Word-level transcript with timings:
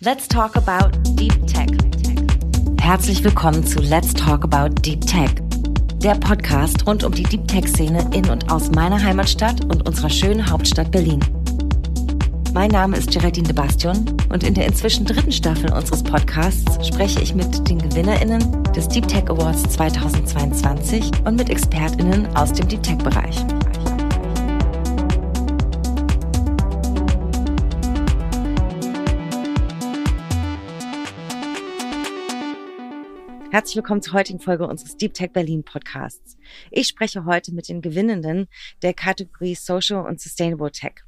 Let's 0.00 0.28
talk 0.28 0.54
about 0.54 0.96
Deep 1.16 1.44
Tech. 1.48 1.66
Herzlich 2.80 3.24
willkommen 3.24 3.66
zu 3.66 3.80
Let's 3.80 4.14
Talk 4.14 4.44
About 4.44 4.72
Deep 4.82 5.00
Tech. 5.04 5.28
Der 5.96 6.14
Podcast 6.14 6.86
rund 6.86 7.02
um 7.02 7.10
die 7.10 7.24
Deep 7.24 7.48
Tech-Szene 7.48 8.08
in 8.14 8.30
und 8.30 8.48
aus 8.48 8.70
meiner 8.70 9.02
Heimatstadt 9.02 9.64
und 9.64 9.88
unserer 9.88 10.08
schönen 10.08 10.48
Hauptstadt 10.48 10.92
Berlin. 10.92 11.18
Mein 12.54 12.70
Name 12.70 12.96
ist 12.96 13.10
Geraldine 13.10 13.48
de 13.48 13.56
Bastion 13.56 14.04
und 14.28 14.44
in 14.44 14.54
der 14.54 14.66
inzwischen 14.66 15.04
dritten 15.04 15.32
Staffel 15.32 15.72
unseres 15.72 16.04
Podcasts 16.04 16.86
spreche 16.86 17.20
ich 17.20 17.34
mit 17.34 17.68
den 17.68 17.78
GewinnerInnen 17.78 18.62
des 18.74 18.86
Deep 18.86 19.08
Tech 19.08 19.28
Awards 19.28 19.64
2022 19.64 21.10
und 21.24 21.34
mit 21.34 21.50
ExpertInnen 21.50 22.36
aus 22.36 22.52
dem 22.52 22.68
Deep 22.68 22.84
Tech-Bereich. 22.84 23.44
Herzlich 33.58 33.74
willkommen 33.74 34.02
zur 34.02 34.12
heutigen 34.12 34.38
Folge 34.38 34.68
unseres 34.68 34.96
Deep 34.98 35.14
Tech 35.14 35.32
Berlin 35.32 35.64
Podcasts. 35.64 36.36
Ich 36.70 36.86
spreche 36.86 37.24
heute 37.24 37.52
mit 37.52 37.68
den 37.68 37.82
Gewinnenden 37.82 38.46
der 38.82 38.94
Kategorie 38.94 39.56
Social 39.56 40.06
und 40.06 40.20
Sustainable 40.20 40.70
Tech. 40.70 41.02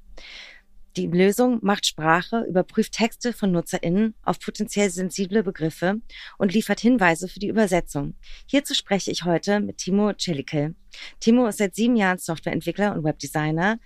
Die 0.96 1.06
Lösung 1.06 1.60
macht 1.62 1.86
Sprache, 1.86 2.44
überprüft 2.48 2.94
Texte 2.94 3.32
von 3.32 3.52
NutzerInnen 3.52 4.16
auf 4.24 4.41
potenziell 4.41 4.91
sensible 4.91 5.44
Begriffe 5.44 6.00
und 6.38 6.52
liefert 6.52 6.80
Hinweise 6.80 7.28
für 7.28 7.38
die 7.38 7.46
Übersetzung. 7.46 8.16
Hierzu 8.46 8.74
spreche 8.74 9.12
ich 9.12 9.24
heute 9.24 9.60
mit 9.60 9.77
Timo 9.77 10.12
Celikel. 10.19 10.74
Timo 11.20 11.46
ist 11.46 11.58
seit 11.58 11.77
sieben 11.77 11.94
Jahren 11.94 12.19
Softwareentwickler 12.19 12.96
und 12.96 13.05
Webdesigner. 13.05 13.78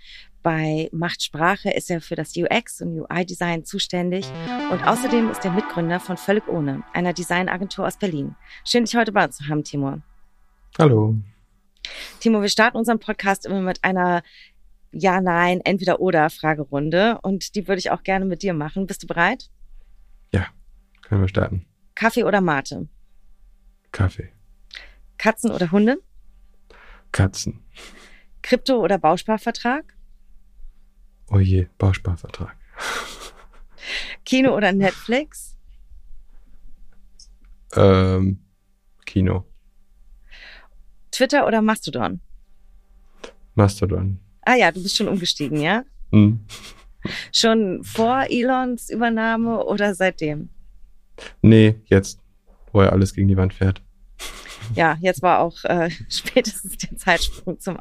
Bei 0.44 0.90
Macht 0.92 1.22
Sprache 1.22 1.70
ist 1.70 1.90
er 1.90 2.02
für 2.02 2.16
das 2.16 2.36
UX 2.36 2.82
und 2.82 3.00
UI-Design 3.00 3.64
zuständig 3.64 4.26
und 4.70 4.86
außerdem 4.86 5.30
ist 5.30 5.42
er 5.42 5.52
Mitgründer 5.52 6.00
von 6.00 6.18
Völlig 6.18 6.46
Ohne, 6.48 6.82
einer 6.92 7.14
Designagentur 7.14 7.86
aus 7.86 7.98
Berlin. 7.98 8.36
Schön, 8.62 8.84
dich 8.84 8.94
heute 8.94 9.10
bei 9.10 9.24
uns 9.24 9.38
zu 9.38 9.48
haben, 9.48 9.64
Timo. 9.64 10.02
Hallo. 10.78 11.16
Timo, 12.20 12.42
wir 12.42 12.50
starten 12.50 12.76
unseren 12.76 12.98
Podcast 12.98 13.46
immer 13.46 13.62
mit 13.62 13.82
einer 13.84 14.22
Ja, 14.92 15.22
Nein, 15.22 15.62
entweder 15.64 15.98
oder 16.00 16.28
Fragerunde 16.28 17.20
und 17.22 17.54
die 17.54 17.66
würde 17.66 17.78
ich 17.78 17.90
auch 17.90 18.02
gerne 18.02 18.26
mit 18.26 18.42
dir 18.42 18.52
machen. 18.52 18.86
Bist 18.86 19.02
du 19.02 19.06
bereit? 19.06 19.48
Ja, 20.30 20.48
können 21.00 21.22
wir 21.22 21.28
starten. 21.28 21.64
Kaffee 21.94 22.24
oder 22.24 22.42
Mate? 22.42 22.88
Kaffee. 23.92 24.30
Katzen 25.16 25.50
oder 25.50 25.70
Hunde? 25.70 26.02
Katzen. 27.12 27.64
Krypto 28.42 28.76
oder 28.84 28.98
Bausparvertrag? 28.98 29.93
Oh 31.30 31.38
je, 31.38 31.66
Bausparvertrag. 31.78 32.56
Kino 34.24 34.56
oder 34.56 34.72
Netflix? 34.72 35.56
Ähm, 37.76 38.38
Kino. 39.04 39.44
Twitter 41.10 41.46
oder 41.46 41.62
Mastodon? 41.62 42.20
Mastodon. 43.54 44.18
Ah 44.42 44.54
ja, 44.56 44.70
du 44.70 44.82
bist 44.82 44.96
schon 44.96 45.08
umgestiegen, 45.08 45.60
ja? 45.60 45.84
Hm. 46.10 46.40
Schon 47.32 47.84
vor 47.84 48.24
Elons 48.28 48.90
Übernahme 48.90 49.64
oder 49.64 49.94
seitdem? 49.94 50.48
Nee, 51.42 51.76
jetzt, 51.86 52.20
wo 52.72 52.80
er 52.80 52.92
alles 52.92 53.14
gegen 53.14 53.28
die 53.28 53.36
Wand 53.36 53.54
fährt. 53.54 53.82
Ja, 54.74 54.96
jetzt 55.00 55.22
war 55.22 55.40
auch 55.40 55.64
äh, 55.64 55.90
spätestens 56.08 56.78
der 56.78 56.96
Zeitsprung 56.96 57.58
zum 57.60 57.78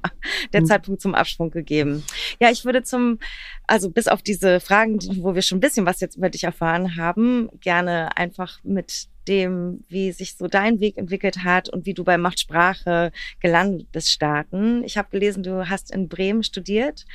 der 0.51 0.61
Hm. 0.61 0.67
Zeitpunkt 0.67 1.01
zum 1.01 1.15
Absprung 1.15 1.49
gegeben. 1.51 2.03
Ja, 2.39 2.49
ich 2.51 2.65
würde 2.65 2.83
zum 2.83 3.19
also 3.67 3.89
bis 3.89 4.07
auf 4.07 4.21
diese 4.21 4.59
Fragen, 4.59 4.99
wo 5.21 5.35
wir 5.35 5.41
schon 5.41 5.57
ein 5.57 5.61
bisschen 5.61 5.85
was 5.85 5.99
jetzt 6.01 6.17
über 6.17 6.29
dich 6.29 6.43
erfahren 6.43 6.97
haben, 6.97 7.49
gerne 7.61 8.15
einfach 8.17 8.59
mit 8.63 9.07
dem, 9.27 9.83
wie 9.87 10.11
sich 10.11 10.35
so 10.35 10.47
dein 10.47 10.79
Weg 10.79 10.97
entwickelt 10.97 11.43
hat 11.43 11.69
und 11.69 11.85
wie 11.85 11.93
du 11.93 12.03
bei 12.03 12.17
Machtsprache 12.17 13.11
gelandet 13.39 13.91
bist, 13.91 14.11
starten. 14.11 14.83
Ich 14.83 14.97
habe 14.97 15.09
gelesen, 15.11 15.43
du 15.43 15.69
hast 15.69 15.91
in 15.91 16.09
Bremen 16.09 16.43
studiert. 16.43 17.05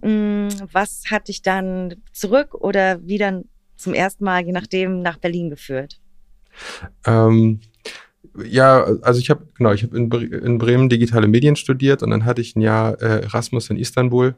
Mm, 0.00 0.48
Was 0.72 1.04
hat 1.10 1.28
dich 1.28 1.42
dann 1.42 1.96
zurück 2.12 2.54
oder 2.54 3.04
wieder 3.06 3.42
zum 3.76 3.94
ersten 3.94 4.24
Mal, 4.24 4.44
je 4.44 4.52
nachdem, 4.52 5.02
nach 5.02 5.18
Berlin 5.18 5.50
geführt? 5.50 6.00
Ähm, 7.06 7.60
ja, 8.44 8.84
also 9.02 9.20
ich 9.20 9.30
habe 9.30 9.46
genau, 9.56 9.72
ich 9.72 9.82
habe 9.82 9.96
in, 9.96 10.10
in 10.10 10.58
Bremen 10.58 10.88
digitale 10.88 11.28
Medien 11.28 11.56
studiert 11.56 12.02
und 12.02 12.10
dann 12.10 12.24
hatte 12.24 12.40
ich 12.40 12.56
ein 12.56 12.60
Jahr 12.60 13.00
äh, 13.00 13.22
Erasmus 13.22 13.70
in 13.70 13.76
Istanbul. 13.76 14.34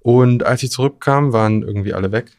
Und 0.00 0.46
als 0.46 0.62
ich 0.62 0.70
zurückkam, 0.70 1.32
waren 1.32 1.62
irgendwie 1.62 1.92
alle 1.92 2.12
weg 2.12 2.30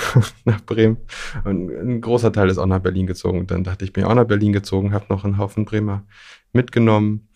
nach 0.44 0.64
Bremen. 0.64 0.98
Und 1.44 1.68
ein 1.70 2.00
großer 2.00 2.32
Teil 2.32 2.48
ist 2.48 2.58
auch 2.58 2.66
nach 2.66 2.78
Berlin 2.78 3.06
gezogen. 3.06 3.46
Dann 3.46 3.64
dachte 3.64 3.84
ich, 3.84 3.92
bin 3.92 4.04
auch 4.04 4.14
nach 4.14 4.26
Berlin 4.26 4.52
gezogen, 4.52 4.92
habe 4.92 5.06
noch 5.08 5.24
einen 5.24 5.36
Haufen 5.36 5.64
Bremer 5.64 6.04
mitgenommen. 6.52 7.28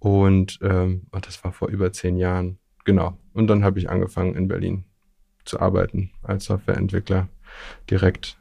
Und 0.00 0.58
ähm, 0.62 1.06
das 1.22 1.42
war 1.44 1.52
vor 1.52 1.68
über 1.68 1.92
zehn 1.92 2.16
Jahren. 2.16 2.58
Genau. 2.84 3.16
Und 3.32 3.46
dann 3.46 3.64
habe 3.64 3.78
ich 3.78 3.88
angefangen 3.88 4.34
in 4.34 4.48
Berlin 4.48 4.84
zu 5.44 5.60
arbeiten 5.60 6.10
als 6.22 6.46
Softwareentwickler 6.46 7.28
direkt 7.90 8.38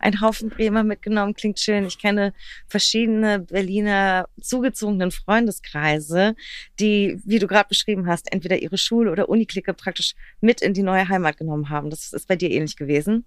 ein 0.00 0.20
Haufen 0.20 0.48
Bremer 0.48 0.84
mitgenommen, 0.84 1.34
klingt 1.34 1.58
schön. 1.58 1.84
Ich 1.84 1.98
kenne 1.98 2.32
verschiedene 2.66 3.40
Berliner 3.40 4.28
zugezogenen 4.40 5.10
Freundeskreise, 5.10 6.34
die, 6.78 7.20
wie 7.24 7.38
du 7.38 7.46
gerade 7.46 7.68
beschrieben 7.68 8.06
hast, 8.06 8.32
entweder 8.32 8.58
ihre 8.58 8.78
Schule- 8.78 9.10
oder 9.10 9.28
Uniklicke 9.28 9.74
praktisch 9.74 10.14
mit 10.40 10.60
in 10.60 10.74
die 10.74 10.82
neue 10.82 11.08
Heimat 11.08 11.36
genommen 11.36 11.68
haben. 11.68 11.90
Das 11.90 12.12
ist 12.12 12.28
bei 12.28 12.36
dir 12.36 12.50
ähnlich 12.50 12.76
gewesen. 12.76 13.24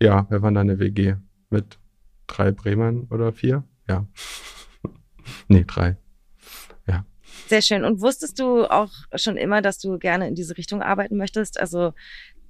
Ja, 0.00 0.26
wir 0.30 0.42
waren 0.42 0.54
da 0.54 0.60
eine 0.60 0.78
WG 0.78 1.14
mit 1.50 1.78
drei 2.26 2.50
Bremern 2.50 3.06
oder 3.10 3.32
vier? 3.32 3.64
Ja. 3.88 4.06
nee, 5.48 5.64
drei. 5.66 5.96
Sehr 7.48 7.62
schön. 7.62 7.84
Und 7.84 8.00
wusstest 8.00 8.40
du 8.40 8.64
auch 8.64 8.90
schon 9.14 9.36
immer, 9.36 9.62
dass 9.62 9.78
du 9.78 9.98
gerne 9.98 10.26
in 10.26 10.34
diese 10.34 10.56
Richtung 10.56 10.82
arbeiten 10.82 11.16
möchtest? 11.16 11.60
Also 11.60 11.92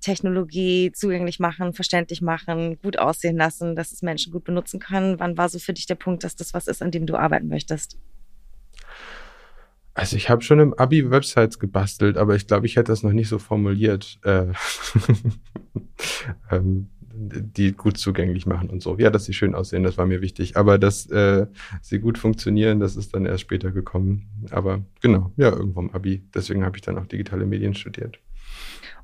Technologie 0.06 0.92
zugänglich 0.92 1.40
machen, 1.40 1.72
verständlich 1.72 2.22
machen, 2.22 2.78
gut 2.80 2.96
aussehen 2.96 3.36
lassen, 3.36 3.74
dass 3.74 3.90
es 3.90 4.02
Menschen 4.02 4.32
gut 4.32 4.44
benutzen 4.44 4.78
können. 4.78 5.18
Wann 5.18 5.36
war 5.36 5.48
so 5.48 5.58
für 5.58 5.72
dich 5.72 5.86
der 5.86 5.96
Punkt, 5.96 6.22
dass 6.22 6.36
das 6.36 6.54
was 6.54 6.68
ist, 6.68 6.80
an 6.80 6.92
dem 6.92 7.06
du 7.06 7.16
arbeiten 7.16 7.48
möchtest? 7.48 7.98
Also 9.94 10.14
ich 10.14 10.30
habe 10.30 10.42
schon 10.42 10.60
im 10.60 10.74
Abi 10.74 11.10
Websites 11.10 11.58
gebastelt, 11.58 12.18
aber 12.18 12.36
ich 12.36 12.46
glaube, 12.46 12.66
ich 12.66 12.76
hätte 12.76 12.92
das 12.92 13.02
noch 13.02 13.12
nicht 13.12 13.28
so 13.28 13.40
formuliert, 13.40 14.20
äh, 14.22 14.46
ähm, 16.52 16.88
die 17.12 17.72
gut 17.72 17.98
zugänglich 17.98 18.46
machen 18.46 18.70
und 18.70 18.82
so. 18.82 18.96
Ja, 18.98 19.10
dass 19.10 19.24
sie 19.24 19.32
schön 19.32 19.56
aussehen, 19.56 19.82
das 19.82 19.98
war 19.98 20.06
mir 20.06 20.20
wichtig. 20.20 20.56
Aber 20.56 20.78
dass 20.78 21.06
äh, 21.10 21.46
sie 21.80 21.98
gut 21.98 22.16
funktionieren, 22.16 22.78
das 22.78 22.94
ist 22.94 23.12
dann 23.12 23.26
erst 23.26 23.40
später 23.40 23.72
gekommen. 23.72 24.28
Aber 24.50 24.84
genau, 25.00 25.32
ja, 25.36 25.50
irgendwo 25.50 25.80
im 25.80 25.90
Abi. 25.90 26.22
Deswegen 26.32 26.64
habe 26.64 26.76
ich 26.76 26.82
dann 26.82 26.96
auch 26.96 27.06
digitale 27.06 27.44
Medien 27.44 27.74
studiert. 27.74 28.20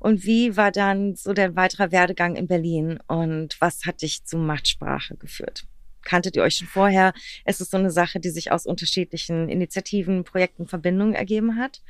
Und 0.03 0.25
wie 0.25 0.57
war 0.57 0.69
dann 0.71 1.15
so 1.15 1.31
dein 1.31 1.55
weiterer 1.55 1.93
Werdegang 1.93 2.35
in 2.35 2.45
Berlin 2.45 2.99
und 3.07 3.55
was 3.61 3.85
hat 3.85 4.01
dich 4.01 4.25
zu 4.25 4.37
Machtsprache 4.37 5.15
geführt? 5.15 5.65
Kanntet 6.01 6.35
ihr 6.35 6.43
euch 6.43 6.57
schon 6.57 6.67
vorher? 6.67 7.13
Ist 7.45 7.61
es 7.61 7.69
so 7.69 7.77
eine 7.77 7.89
Sache, 7.89 8.19
die 8.19 8.29
sich 8.29 8.51
aus 8.51 8.65
unterschiedlichen 8.65 9.47
Initiativen, 9.47 10.25
Projekten, 10.25 10.67
Verbindungen 10.67 11.13
ergeben 11.13 11.55
hat? 11.55 11.81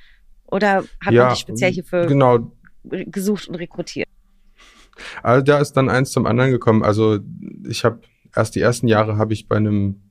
Oder 0.45 0.83
hat 1.03 1.11
man 1.11 1.29
dich 1.29 1.39
speziell 1.39 1.73
hierfür 1.73 2.05
Genau, 2.05 2.51
gesucht 2.83 3.47
und 3.47 3.55
rekrutiert? 3.55 4.07
Also 5.23 5.43
da 5.43 5.57
ist 5.57 5.73
dann 5.73 5.89
eins 5.89 6.11
zum 6.11 6.27
anderen 6.27 6.51
gekommen. 6.51 6.83
Also 6.83 7.17
ich 7.67 7.83
habe 7.83 8.01
erst 8.35 8.53
die 8.53 8.61
ersten 8.61 8.87
Jahre 8.87 9.17
habe 9.17 9.33
ich 9.33 9.47
bei 9.47 9.55
einem 9.55 10.03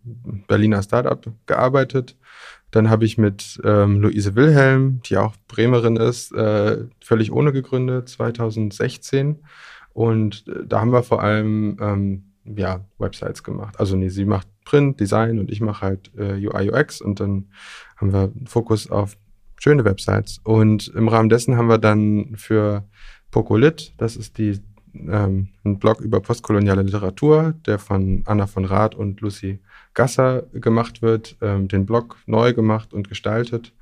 Berliner 0.49 0.83
Startup 0.83 1.25
gearbeitet. 1.47 2.17
Dann 2.73 2.91
habe 2.91 3.05
ich 3.05 3.19
mit 3.19 3.61
ähm, 3.65 4.01
Luise 4.01 4.35
Wilhelm, 4.35 5.01
die 5.03 5.19
auch 5.19 5.35
Bremerin 5.47 5.97
ist, 5.97 6.33
äh, 6.33 6.79
völlig 7.01 7.31
ohne 7.31 7.53
gegründet, 7.53 8.09
2016. 8.09 9.45
Und 9.93 10.49
äh, 10.49 10.67
da 10.67 10.81
haben 10.81 10.93
wir 10.93 11.03
vor 11.03 11.23
allem 11.23 11.77
ähm, 11.81 12.25
ja, 12.45 12.85
Websites 12.99 13.43
gemacht. 13.45 13.79
Also 13.79 13.95
nee, 13.97 14.09
sie 14.09 14.25
macht 14.25 14.49
Print, 14.65 14.99
Design 14.99 15.39
und 15.39 15.51
ich 15.51 15.61
mache 15.61 15.83
halt 15.83 16.11
äh, 16.17 16.35
UI, 16.35 16.71
UX 16.71 17.01
und 17.01 17.21
dann 17.21 17.51
haben 17.97 18.13
wir 18.13 18.23
einen 18.23 18.47
Fokus 18.47 18.91
auf 18.91 19.17
schöne 19.61 19.85
Websites. 19.85 20.41
Und 20.43 20.89
im 20.89 21.09
Rahmen 21.09 21.29
dessen 21.29 21.57
haben 21.57 21.69
wir 21.69 21.79
dann 21.79 22.35
für 22.37 22.85
Pocolit, 23.31 23.93
das 23.99 24.17
ist 24.17 24.39
die 24.39 24.61
ähm, 24.95 25.49
ein 25.65 25.79
Blog 25.79 26.01
über 26.01 26.21
postkoloniale 26.21 26.83
Literatur, 26.83 27.55
der 27.67 27.79
von 27.79 28.23
Anna 28.27 28.47
von 28.47 28.65
Rath 28.65 28.95
und 28.95 29.21
Lucy 29.21 29.61
Gasser 29.95 30.43
gemacht 30.53 31.03
wird, 31.03 31.37
ähm, 31.41 31.69
den 31.69 31.87
Blog 31.87 32.17
neu 32.27 32.55
gemacht 32.55 32.93
und 32.93 33.09
gestaltet. 33.09 33.73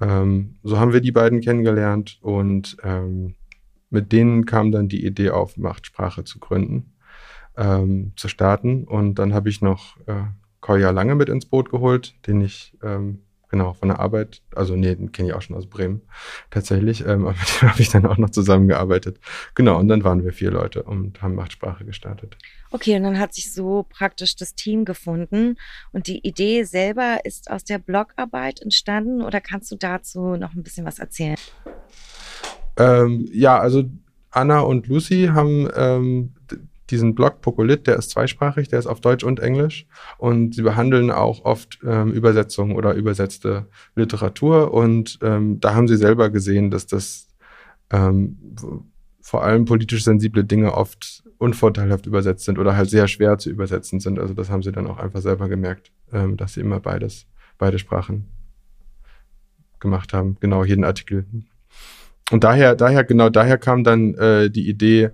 Ähm, 0.00 0.56
so 0.62 0.78
haben 0.78 0.92
wir 0.92 1.00
die 1.00 1.12
beiden 1.12 1.40
kennengelernt 1.40 2.18
und 2.20 2.76
ähm, 2.82 3.34
mit 3.90 4.12
denen 4.12 4.46
kam 4.46 4.72
dann 4.72 4.88
die 4.88 5.04
Idee 5.04 5.30
auf, 5.30 5.56
Machtsprache 5.56 6.24
zu 6.24 6.38
gründen, 6.38 6.92
ähm, 7.56 8.12
zu 8.16 8.28
starten. 8.28 8.84
Und 8.84 9.18
dann 9.18 9.32
habe 9.32 9.48
ich 9.48 9.62
noch 9.62 9.96
äh, 10.06 10.24
Kolja 10.60 10.90
Lange 10.90 11.14
mit 11.14 11.28
ins 11.28 11.46
Boot 11.46 11.70
geholt, 11.70 12.14
den 12.26 12.40
ich 12.40 12.76
ähm, 12.82 13.22
genau, 13.48 13.74
von 13.74 13.88
der 13.88 13.98
Arbeit. 13.98 14.42
Also 14.54 14.76
nee, 14.76 14.94
den 14.94 15.12
kenne 15.12 15.28
ich 15.28 15.34
auch 15.34 15.42
schon 15.42 15.56
aus 15.56 15.66
Bremen 15.66 16.02
tatsächlich. 16.50 17.06
Ähm, 17.06 17.26
aber 17.26 17.30
mit 17.38 17.62
dem 17.62 17.70
habe 17.70 17.80
ich 17.80 17.88
dann 17.88 18.06
auch 18.06 18.18
noch 18.18 18.30
zusammengearbeitet. 18.30 19.18
Genau, 19.54 19.78
und 19.78 19.88
dann 19.88 20.04
waren 20.04 20.24
wir 20.24 20.32
vier 20.32 20.50
Leute 20.50 20.82
und 20.82 21.22
haben 21.22 21.34
Machtsprache 21.34 21.84
gestartet. 21.84 22.36
Okay, 22.70 22.96
und 22.96 23.04
dann 23.04 23.18
hat 23.18 23.34
sich 23.34 23.52
so 23.52 23.86
praktisch 23.88 24.36
das 24.36 24.54
Team 24.54 24.84
gefunden. 24.84 25.56
Und 25.92 26.08
die 26.08 26.26
Idee 26.26 26.64
selber 26.64 27.20
ist 27.24 27.50
aus 27.50 27.64
der 27.64 27.78
Blogarbeit 27.78 28.60
entstanden 28.60 29.22
oder 29.22 29.40
kannst 29.40 29.70
du 29.70 29.76
dazu 29.76 30.36
noch 30.36 30.54
ein 30.54 30.62
bisschen 30.62 30.84
was 30.84 30.98
erzählen? 30.98 31.36
Ähm, 32.76 33.28
ja, 33.32 33.58
also 33.58 33.84
Anna 34.30 34.60
und 34.60 34.86
Lucy 34.86 35.30
haben 35.32 35.68
ähm, 35.74 36.34
diesen 36.90 37.14
Blog 37.14 37.40
Pokolit, 37.40 37.86
der 37.86 37.96
ist 37.96 38.10
zweisprachig, 38.10 38.68
der 38.68 38.78
ist 38.78 38.86
auf 38.86 39.00
Deutsch 39.00 39.24
und 39.24 39.40
Englisch 39.40 39.86
und 40.18 40.54
sie 40.54 40.62
behandeln 40.62 41.10
auch 41.10 41.44
oft 41.44 41.78
ähm, 41.84 42.12
Übersetzungen 42.12 42.76
oder 42.76 42.94
übersetzte 42.94 43.66
Literatur 43.94 44.72
und 44.72 45.18
ähm, 45.22 45.60
da 45.60 45.74
haben 45.74 45.88
sie 45.88 45.96
selber 45.96 46.30
gesehen, 46.30 46.70
dass 46.70 46.86
das 46.86 47.28
ähm, 47.90 48.38
vor 49.20 49.42
allem 49.42 49.64
politisch 49.64 50.04
sensible 50.04 50.44
Dinge 50.44 50.74
oft 50.74 51.24
unvorteilhaft 51.38 52.06
übersetzt 52.06 52.44
sind 52.44 52.58
oder 52.58 52.76
halt 52.76 52.88
sehr 52.88 53.08
schwer 53.08 53.38
zu 53.38 53.50
übersetzen 53.50 54.00
sind. 54.00 54.18
Also 54.18 54.34
das 54.34 54.50
haben 54.50 54.62
sie 54.62 54.72
dann 54.72 54.86
auch 54.86 54.98
einfach 54.98 55.20
selber 55.20 55.48
gemerkt, 55.48 55.90
ähm, 56.12 56.36
dass 56.36 56.54
sie 56.54 56.60
immer 56.60 56.80
beides, 56.80 57.26
beide 57.58 57.78
Sprachen 57.78 58.26
gemacht 59.80 60.12
haben. 60.12 60.36
Genau, 60.40 60.64
jeden 60.64 60.84
Artikel. 60.84 61.26
Und 62.30 62.44
daher, 62.44 62.74
daher, 62.74 63.04
genau 63.04 63.28
daher 63.28 63.58
kam 63.58 63.84
dann 63.84 64.14
äh, 64.14 64.50
die 64.50 64.68
Idee, 64.68 65.10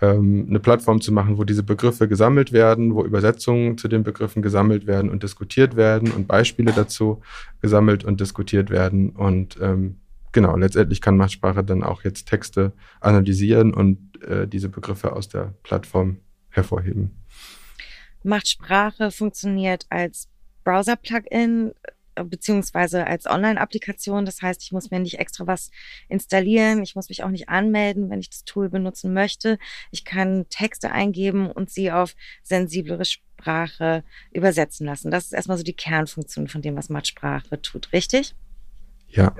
ähm, 0.00 0.46
eine 0.48 0.60
Plattform 0.60 1.00
zu 1.00 1.12
machen, 1.12 1.38
wo 1.38 1.44
diese 1.44 1.62
Begriffe 1.62 2.08
gesammelt 2.08 2.52
werden, 2.52 2.94
wo 2.94 3.04
Übersetzungen 3.04 3.78
zu 3.78 3.88
den 3.88 4.02
Begriffen 4.02 4.42
gesammelt 4.42 4.86
werden 4.86 5.10
und 5.10 5.22
diskutiert 5.22 5.76
werden 5.76 6.10
und 6.10 6.28
Beispiele 6.28 6.72
dazu 6.72 7.22
gesammelt 7.60 8.04
und 8.04 8.20
diskutiert 8.20 8.70
werden. 8.70 9.10
Und 9.10 9.58
ähm, 9.60 9.96
genau, 10.32 10.56
letztendlich 10.56 11.00
kann 11.00 11.16
Machtsprache 11.16 11.64
dann 11.64 11.82
auch 11.82 12.04
jetzt 12.04 12.28
Texte 12.28 12.72
analysieren 13.00 13.72
und 13.72 14.22
äh, 14.22 14.46
diese 14.46 14.68
Begriffe 14.68 15.12
aus 15.14 15.28
der 15.28 15.54
Plattform 15.62 16.18
hervorheben. 16.50 17.22
Machtsprache 18.22 19.10
funktioniert 19.10 19.86
als 19.88 20.28
Browser-Plugin 20.64 21.72
beziehungsweise 22.24 23.06
als 23.06 23.26
Online-Applikation. 23.26 24.24
Das 24.24 24.42
heißt, 24.42 24.62
ich 24.62 24.72
muss 24.72 24.90
mir 24.90 25.00
nicht 25.00 25.18
extra 25.18 25.46
was 25.46 25.70
installieren. 26.08 26.82
Ich 26.82 26.94
muss 26.94 27.08
mich 27.08 27.22
auch 27.22 27.30
nicht 27.30 27.48
anmelden, 27.48 28.10
wenn 28.10 28.20
ich 28.20 28.30
das 28.30 28.44
Tool 28.44 28.68
benutzen 28.68 29.12
möchte. 29.12 29.58
Ich 29.90 30.04
kann 30.04 30.46
Texte 30.48 30.90
eingeben 30.92 31.50
und 31.50 31.70
sie 31.70 31.92
auf 31.92 32.14
sensiblere 32.42 33.04
Sprache 33.04 34.04
übersetzen 34.32 34.86
lassen. 34.86 35.10
Das 35.10 35.24
ist 35.24 35.32
erstmal 35.32 35.58
so 35.58 35.64
die 35.64 35.76
Kernfunktion 35.76 36.48
von 36.48 36.62
dem, 36.62 36.76
was 36.76 36.88
Mattsprache 36.88 37.60
tut, 37.60 37.92
richtig? 37.92 38.34
Ja. 39.08 39.34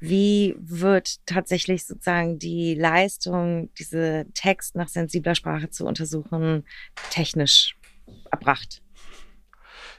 Wie 0.00 0.54
wird 0.58 1.24
tatsächlich 1.26 1.84
sozusagen 1.86 2.38
die 2.38 2.74
Leistung, 2.74 3.72
diese 3.78 4.26
Text 4.34 4.74
nach 4.74 4.88
sensibler 4.88 5.34
Sprache 5.34 5.70
zu 5.70 5.86
untersuchen, 5.86 6.64
technisch 7.10 7.76
erbracht? 8.30 8.82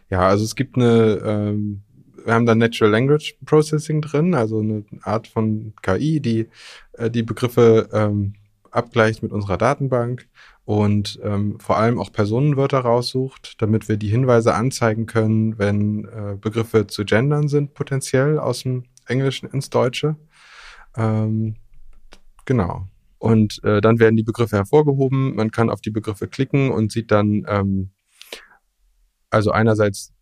Ja, 0.10 0.28
also 0.28 0.44
es 0.44 0.56
gibt 0.56 0.76
eine, 0.78 1.22
ähm, 1.26 1.82
wir 2.24 2.34
haben 2.34 2.46
da 2.46 2.56
Natural 2.56 2.92
Language 2.92 3.38
Processing 3.46 4.02
drin, 4.02 4.34
also 4.34 4.60
eine 4.60 4.84
Art 5.02 5.28
von 5.28 5.74
KI, 5.82 6.20
die 6.20 6.48
äh, 6.94 7.10
die 7.10 7.24
Begriffe 7.24 7.90
ähm, 7.92 8.34
abgleicht 8.72 9.24
mit 9.24 9.32
unserer 9.32 9.58
Datenbank 9.58 10.28
und 10.66 11.20
ähm, 11.24 11.60
vor 11.60 11.78
allem 11.78 12.00
auch 12.00 12.12
Personenwörter 12.12 12.80
raussucht, 12.80 13.62
damit 13.62 13.88
wir 13.88 13.98
die 13.98 14.10
Hinweise 14.10 14.54
anzeigen 14.56 15.06
können, 15.06 15.58
wenn 15.60 16.06
äh, 16.06 16.38
Begriffe 16.40 16.88
zu 16.88 17.06
gendern 17.06 17.48
sind, 17.48 17.74
potenziell 17.74 18.40
aus 18.40 18.64
dem 18.64 18.84
Englischen 19.08 19.48
ins 19.50 19.70
Deutsche. 19.70 20.16
Ähm, 20.98 21.56
genau. 22.46 22.88
Und 23.20 23.64
äh, 23.64 23.80
dann 23.82 24.00
werden 24.00 24.18
die 24.18 24.24
Begriffe 24.24 24.58
hervorgehoben. 24.58 25.36
Man 25.36 25.52
kann 25.52 25.70
auf 25.70 25.82
die 25.82 25.92
Begriffe 25.92 26.28
klicken 26.28 26.72
und 26.72 26.92
sieht 26.92 27.12
dann 27.12 27.46
ähm, 27.48 27.92
also 29.36 29.52
einerseits 29.52 30.14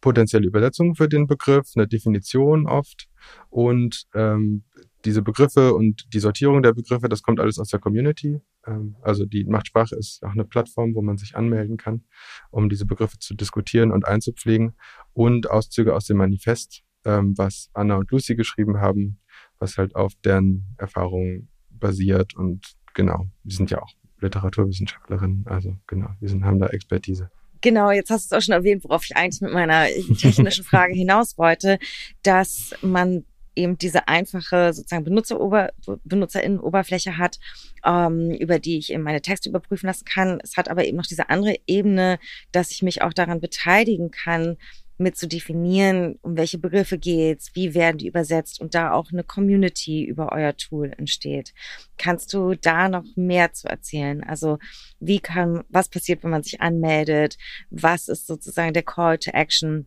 potenzielle 0.00 0.46
Übersetzungen 0.46 0.94
für 0.94 1.08
den 1.08 1.26
Begriff, 1.26 1.72
eine 1.74 1.88
Definition 1.88 2.68
oft 2.68 3.08
und 3.50 4.04
ähm, 4.14 4.62
diese 5.04 5.22
Begriffe 5.22 5.74
und 5.74 6.06
die 6.12 6.20
Sortierung 6.20 6.62
der 6.62 6.72
Begriffe, 6.72 7.08
das 7.08 7.22
kommt 7.22 7.40
alles 7.40 7.58
aus 7.58 7.68
der 7.68 7.80
Community. 7.80 8.40
Ähm, 8.64 8.94
also 9.02 9.26
die 9.26 9.44
Machtsprache 9.44 9.96
ist 9.96 10.22
auch 10.22 10.30
eine 10.30 10.44
Plattform, 10.44 10.94
wo 10.94 11.02
man 11.02 11.16
sich 11.16 11.36
anmelden 11.36 11.78
kann, 11.78 12.04
um 12.50 12.68
diese 12.68 12.86
Begriffe 12.86 13.18
zu 13.18 13.34
diskutieren 13.34 13.90
und 13.90 14.06
einzupflegen 14.06 14.74
und 15.14 15.50
Auszüge 15.50 15.92
aus 15.92 16.04
dem 16.06 16.18
Manifest, 16.18 16.84
ähm, 17.04 17.36
was 17.36 17.70
Anna 17.74 17.96
und 17.96 18.10
Lucy 18.12 18.36
geschrieben 18.36 18.78
haben, 18.78 19.18
was 19.58 19.78
halt 19.78 19.96
auf 19.96 20.12
deren 20.24 20.76
Erfahrungen 20.78 21.48
basiert 21.70 22.36
und 22.36 22.76
genau, 22.94 23.26
die 23.42 23.56
sind 23.56 23.72
ja 23.72 23.82
auch 23.82 23.90
Literaturwissenschaftlerinnen, 24.20 25.44
also 25.46 25.76
genau, 25.88 26.10
die 26.20 26.28
sind, 26.28 26.44
haben 26.44 26.60
da 26.60 26.68
Expertise. 26.68 27.30
Genau, 27.64 27.90
jetzt 27.90 28.10
hast 28.10 28.30
du 28.30 28.36
es 28.36 28.38
auch 28.38 28.44
schon 28.44 28.52
erwähnt, 28.52 28.84
worauf 28.84 29.06
ich 29.06 29.16
eigentlich 29.16 29.40
mit 29.40 29.54
meiner 29.54 29.86
technischen 30.18 30.64
Frage 30.64 30.92
hinaus 30.92 31.38
wollte, 31.38 31.78
dass 32.22 32.74
man 32.82 33.24
eben 33.56 33.78
diese 33.78 34.06
einfache 34.06 34.74
sozusagen 34.74 35.04
Benutzerober 35.04 35.72
Benutzerinnenoberfläche 36.04 37.16
hat, 37.16 37.38
ähm, 37.82 38.32
über 38.32 38.58
die 38.58 38.76
ich 38.76 38.92
eben 38.92 39.02
meine 39.02 39.22
Texte 39.22 39.48
überprüfen 39.48 39.86
lassen 39.86 40.04
kann. 40.04 40.40
Es 40.42 40.58
hat 40.58 40.68
aber 40.68 40.84
eben 40.84 40.98
noch 40.98 41.06
diese 41.06 41.30
andere 41.30 41.56
Ebene, 41.66 42.18
dass 42.52 42.70
ich 42.70 42.82
mich 42.82 43.00
auch 43.00 43.14
daran 43.14 43.40
beteiligen 43.40 44.10
kann, 44.10 44.58
mit 44.96 45.16
zu 45.16 45.26
definieren, 45.26 46.18
um 46.22 46.36
welche 46.36 46.58
Begriffe 46.58 46.98
geht's, 46.98 47.50
wie 47.54 47.74
werden 47.74 47.98
die 47.98 48.08
übersetzt 48.08 48.60
und 48.60 48.74
da 48.74 48.92
auch 48.92 49.10
eine 49.12 49.24
Community 49.24 50.04
über 50.04 50.32
euer 50.32 50.56
Tool 50.56 50.92
entsteht. 50.96 51.52
Kannst 51.98 52.32
du 52.32 52.54
da 52.54 52.88
noch 52.88 53.04
mehr 53.16 53.52
zu 53.52 53.68
erzählen? 53.68 54.22
Also 54.22 54.58
wie 55.00 55.20
kann, 55.20 55.64
was 55.68 55.88
passiert, 55.88 56.22
wenn 56.22 56.30
man 56.30 56.42
sich 56.42 56.60
anmeldet? 56.60 57.36
Was 57.70 58.08
ist 58.08 58.26
sozusagen 58.26 58.72
der 58.72 58.82
Call 58.82 59.18
to 59.18 59.30
Action 59.32 59.86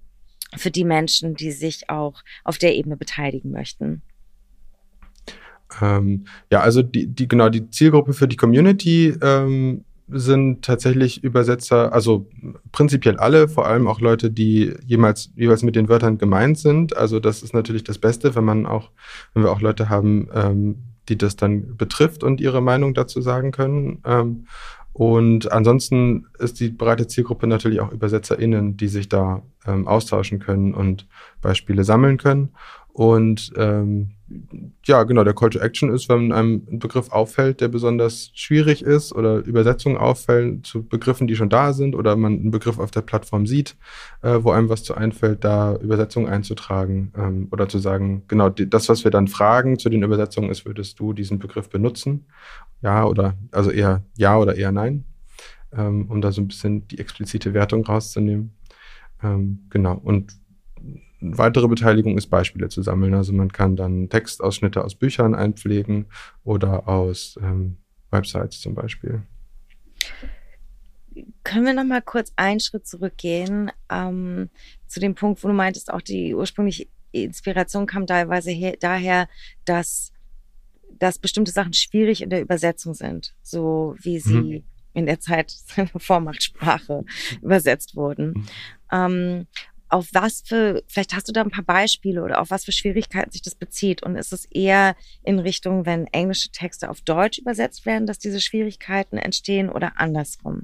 für 0.56 0.72
die 0.72 0.86
Menschen, 0.86 1.36
die 1.36 1.52
sich 1.52 1.90
auch 1.90 2.24
auf 2.44 2.58
der 2.58 2.76
Ebene 2.76 2.98
beteiligen 2.98 3.52
möchten? 3.52 4.02
Ähm, 5.82 6.26
ja, 6.52 6.62
also 6.62 6.82
die, 6.82 7.08
die 7.08 7.28
genau 7.28 7.50
die 7.50 7.70
Zielgruppe 7.70 8.14
für 8.14 8.28
die 8.28 8.38
Community 8.38 9.14
ähm, 9.22 9.84
sind 10.10 10.64
tatsächlich 10.64 11.24
Übersetzer, 11.24 11.94
also 11.94 12.30
prinzipiell 12.72 13.18
alle, 13.18 13.50
vor 13.50 13.68
allem 13.68 13.88
auch 13.88 14.00
Leute, 14.00 14.32
die 14.32 14.74
jemals, 14.86 15.32
jeweils 15.36 15.64
mit 15.64 15.76
den 15.76 15.90
Wörtern 15.90 16.18
gemeint 16.18 16.58
sind. 16.58 16.96
Also 16.96 17.20
das 17.20 17.44
ist 17.44 17.54
natürlich 17.54 17.84
das 17.84 17.98
Beste, 17.98 18.36
wenn 18.36 18.46
man 18.46 18.66
auch, 18.66 18.92
wenn 19.34 19.44
wir 19.44 19.52
auch 19.52 19.62
Leute 19.62 19.90
haben, 19.90 20.30
ähm, 20.34 20.76
die 21.10 21.18
das 21.18 21.36
dann 21.36 21.76
betrifft 21.78 22.24
und 22.24 22.42
ihre 22.42 22.62
Meinung 22.62 22.94
dazu 22.94 23.22
sagen 23.22 23.52
können. 23.52 24.02
Ähm, 24.06 24.46
und 24.94 25.52
ansonsten 25.52 26.26
ist 26.40 26.60
die 26.60 26.70
breite 26.70 27.06
Zielgruppe 27.06 27.46
natürlich 27.46 27.82
auch 27.82 27.92
ÜbersetzerInnen, 27.92 28.78
die 28.78 28.88
sich 28.88 29.08
da 29.08 29.44
ähm, 29.68 29.88
austauschen 29.88 30.40
können 30.40 30.74
und 30.74 31.08
Beispiele 31.42 31.84
sammeln 31.84 32.18
können. 32.18 32.50
Und 32.98 33.54
ähm, 33.58 34.10
ja, 34.84 35.04
genau, 35.04 35.24
der 35.24 35.36
Call 35.36 35.52
to 35.52 35.60
Action 35.60 35.94
ist, 35.94 36.10
wenn 36.10 36.32
einem 36.32 36.64
ein 36.68 36.80
Begriff 36.80 37.12
auffällt, 37.12 37.62
der 37.62 37.68
besonders 37.68 38.32
schwierig 38.34 38.82
ist 38.82 39.14
oder 39.14 39.46
Übersetzungen 39.46 39.98
auffällen 39.98 40.64
zu 40.64 40.82
Begriffen, 40.82 41.28
die 41.28 41.36
schon 41.36 41.52
da 41.52 41.74
sind 41.74 41.94
oder 41.94 42.16
man 42.16 42.34
einen 42.34 42.50
Begriff 42.50 42.80
auf 42.80 42.90
der 42.90 43.02
Plattform 43.02 43.46
sieht, 43.46 43.78
äh, 44.24 44.40
wo 44.42 44.50
einem 44.50 44.70
was 44.70 44.82
zu 44.82 44.96
einfällt, 44.96 45.44
da 45.44 45.76
Übersetzungen 45.76 46.28
einzutragen 46.28 47.14
ähm, 47.16 47.50
oder 47.52 47.70
zu 47.70 47.78
sagen, 47.78 48.24
genau, 48.28 48.50
die, 48.50 48.68
das, 48.68 48.90
was 48.90 49.04
wir 49.04 49.12
dann 49.12 49.28
fragen 49.28 49.78
zu 49.78 49.90
den 49.90 50.02
Übersetzungen 50.02 50.50
ist, 50.50 50.66
würdest 50.66 51.00
du 51.00 51.14
diesen 51.14 51.38
Begriff 51.38 51.70
benutzen? 51.70 52.26
Ja 52.82 53.06
oder, 53.06 53.36
also 53.52 53.70
eher 53.70 54.02
ja 54.18 54.40
oder 54.40 54.56
eher 54.56 54.72
nein, 54.72 55.04
ähm, 55.72 56.08
um 56.10 56.20
da 56.20 56.32
so 56.32 56.42
ein 56.42 56.48
bisschen 56.48 56.88
die 56.88 56.98
explizite 56.98 57.54
Wertung 57.54 57.86
rauszunehmen. 57.86 58.56
Ähm, 59.22 59.68
genau, 59.70 60.02
und 60.04 60.34
weitere 61.20 61.68
Beteiligung 61.68 62.18
ist 62.18 62.28
Beispiele 62.28 62.70
zu 62.70 62.82
sammeln. 62.82 63.14
Also 63.14 63.34
man 63.34 63.52
kann 63.52 63.76
dann 63.76 64.10
Textausschnitte 64.10 64.84
aus 64.84 64.96
Büchern 64.96 65.36
einpflegen 65.36 66.08
oder 66.44 66.88
aus 66.88 67.38
ähm, 67.42 67.78
Websites 68.12 68.62
zum 68.62 68.76
Beispiel. 68.76 69.24
Können 71.44 71.66
wir 71.66 71.74
noch 71.74 71.84
mal 71.84 72.02
kurz 72.02 72.32
einen 72.36 72.60
Schritt 72.60 72.86
zurückgehen 72.86 73.72
ähm, 73.92 74.50
zu 74.88 75.00
dem 75.00 75.16
Punkt, 75.16 75.44
wo 75.44 75.48
du 75.48 75.54
meintest, 75.54 75.92
auch 75.92 76.02
die 76.02 76.36
ursprüngliche 76.36 76.88
Inspiration 77.12 77.88
kam 77.88 78.06
teilweise 78.06 78.52
her, 78.52 78.76
daher, 78.80 79.28
dass, 79.66 80.12
dass 81.00 81.18
bestimmte 81.18 81.52
Sachen 81.52 81.74
schwierig 81.74 82.22
in 82.22 82.30
der 82.30 82.42
Übersetzung 82.42 82.94
sind, 82.94 83.34
so 83.42 83.96
wie 84.00 84.20
sie 84.20 84.60
mhm. 84.60 84.64
in 84.94 85.06
der 85.08 85.20
Zeit 85.20 85.56
Vormachtsprache 85.98 87.04
übersetzt 87.42 87.96
wurden. 87.96 88.28
Mhm. 88.28 88.48
Ähm, 88.92 89.48
auf 89.90 90.10
was 90.14 90.44
für, 90.46 90.84
vielleicht 90.88 91.16
hast 91.16 91.28
du 91.28 91.34
da 91.34 91.42
ein 91.42 91.52
paar 91.52 91.64
Beispiele 91.64 92.24
oder 92.24 92.42
auf 92.42 92.50
was 92.50 92.66
für 92.66 92.72
Schwierigkeiten 92.72 93.32
sich 93.32 93.42
das 93.42 93.56
bezieht? 93.56 94.04
Und 94.04 94.16
ist 94.16 94.34
es 94.34 94.46
eher 94.46 94.96
in 95.24 95.40
Richtung, 95.40 95.86
wenn 95.86 96.08
englische 96.08 96.50
Texte 96.50 96.90
auf 96.90 97.02
Deutsch 97.02 97.40
übersetzt 97.40 97.86
werden, 97.86 98.08
dass 98.08 98.20
diese 98.20 98.42
Schwierigkeiten 98.42 99.18
entstehen 99.18 99.70
oder 99.70 99.94
andersrum? 100.00 100.64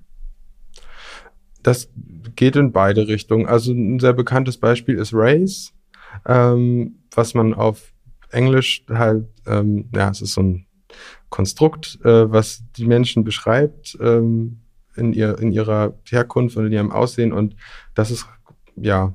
Das 1.61 1.89
geht 2.35 2.57
in 2.57 2.73
beide 2.73 3.07
Richtungen. 3.07 3.47
Also 3.47 3.71
ein 3.71 3.99
sehr 3.99 4.13
bekanntes 4.13 4.57
Beispiel 4.57 4.97
ist 4.97 5.13
Race, 5.13 5.73
ähm, 6.25 6.99
was 7.11 7.33
man 7.33 7.53
auf 7.53 7.93
Englisch 8.31 8.83
halt, 8.89 9.27
ähm, 9.45 9.89
ja, 9.95 10.09
es 10.09 10.21
ist 10.21 10.33
so 10.33 10.41
ein 10.41 10.65
Konstrukt, 11.29 11.99
äh, 12.03 12.31
was 12.31 12.63
die 12.75 12.85
Menschen 12.85 13.23
beschreibt 13.23 13.97
ähm, 14.01 14.59
in, 14.95 15.13
ihr, 15.13 15.39
in 15.39 15.51
ihrer 15.51 15.97
Herkunft 16.09 16.57
und 16.57 16.65
in 16.67 16.73
ihrem 16.73 16.91
Aussehen. 16.91 17.31
Und 17.31 17.55
das 17.95 18.11
ist 18.11 18.27
ja 18.75 19.13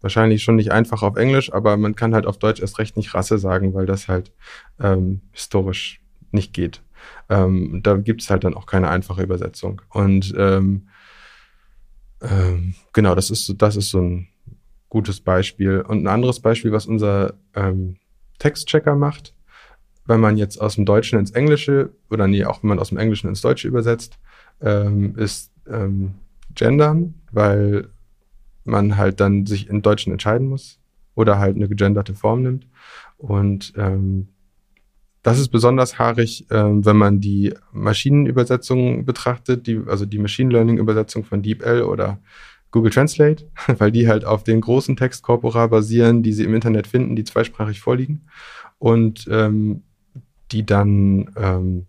wahrscheinlich 0.00 0.42
schon 0.42 0.56
nicht 0.56 0.72
einfach 0.72 1.02
auf 1.02 1.16
Englisch, 1.16 1.52
aber 1.52 1.76
man 1.76 1.96
kann 1.96 2.14
halt 2.14 2.26
auf 2.26 2.38
Deutsch 2.38 2.60
erst 2.60 2.78
recht 2.78 2.96
nicht 2.96 3.14
Rasse 3.14 3.38
sagen, 3.38 3.74
weil 3.74 3.86
das 3.86 4.08
halt 4.08 4.32
ähm, 4.80 5.20
historisch 5.32 6.00
nicht 6.30 6.52
geht. 6.52 6.82
Ähm, 7.28 7.80
da 7.82 7.96
gibt 7.96 8.22
es 8.22 8.30
halt 8.30 8.44
dann 8.44 8.54
auch 8.54 8.66
keine 8.66 8.88
einfache 8.88 9.22
Übersetzung. 9.22 9.82
Und 9.90 10.32
ähm, 10.36 10.88
ähm, 12.22 12.74
genau, 12.92 13.14
das 13.14 13.30
ist, 13.30 13.52
das 13.58 13.76
ist 13.76 13.90
so 13.90 14.00
ein 14.00 14.28
gutes 14.88 15.20
Beispiel. 15.20 15.80
Und 15.80 16.04
ein 16.04 16.06
anderes 16.06 16.40
Beispiel, 16.40 16.72
was 16.72 16.86
unser 16.86 17.34
ähm, 17.54 17.96
Textchecker 18.38 18.94
macht, 18.94 19.34
wenn 20.04 20.20
man 20.20 20.36
jetzt 20.36 20.60
aus 20.60 20.76
dem 20.76 20.84
Deutschen 20.84 21.18
ins 21.18 21.32
Englische 21.32 21.90
oder 22.10 22.28
nee, 22.28 22.44
auch 22.44 22.62
wenn 22.62 22.68
man 22.68 22.78
aus 22.78 22.90
dem 22.90 22.98
Englischen 22.98 23.28
ins 23.28 23.40
Deutsche 23.40 23.66
übersetzt, 23.66 24.18
ähm, 24.60 25.16
ist 25.16 25.52
Gendern, 26.54 27.14
weil 27.32 27.88
man 28.66 28.96
halt 28.96 29.20
dann 29.20 29.46
sich 29.46 29.68
im 29.68 29.82
Deutschen 29.82 30.12
entscheiden 30.12 30.48
muss 30.48 30.78
oder 31.14 31.38
halt 31.38 31.56
eine 31.56 31.68
gegenderte 31.68 32.14
Form 32.14 32.42
nimmt. 32.42 32.66
Und 33.16 33.72
ähm, 33.76 34.28
das 35.22 35.38
ist 35.38 35.48
besonders 35.48 35.98
haarig, 35.98 36.46
ähm, 36.50 36.84
wenn 36.84 36.96
man 36.96 37.20
die 37.20 37.52
Maschinenübersetzung 37.72 39.04
betrachtet, 39.04 39.66
die, 39.66 39.80
also 39.86 40.06
die 40.06 40.18
Machine 40.18 40.50
Learning 40.50 40.78
Übersetzung 40.78 41.24
von 41.24 41.42
DeepL 41.42 41.82
oder 41.82 42.20
Google 42.70 42.92
Translate, 42.92 43.48
weil 43.78 43.90
die 43.90 44.06
halt 44.06 44.24
auf 44.24 44.44
den 44.44 44.60
großen 44.60 44.96
Textkorpora 44.96 45.66
basieren, 45.66 46.22
die 46.22 46.32
sie 46.32 46.44
im 46.44 46.54
Internet 46.54 46.86
finden, 46.86 47.16
die 47.16 47.24
zweisprachig 47.24 47.80
vorliegen 47.80 48.26
und 48.78 49.26
ähm, 49.30 49.82
die 50.52 50.64
dann 50.64 51.30
ähm, 51.36 51.86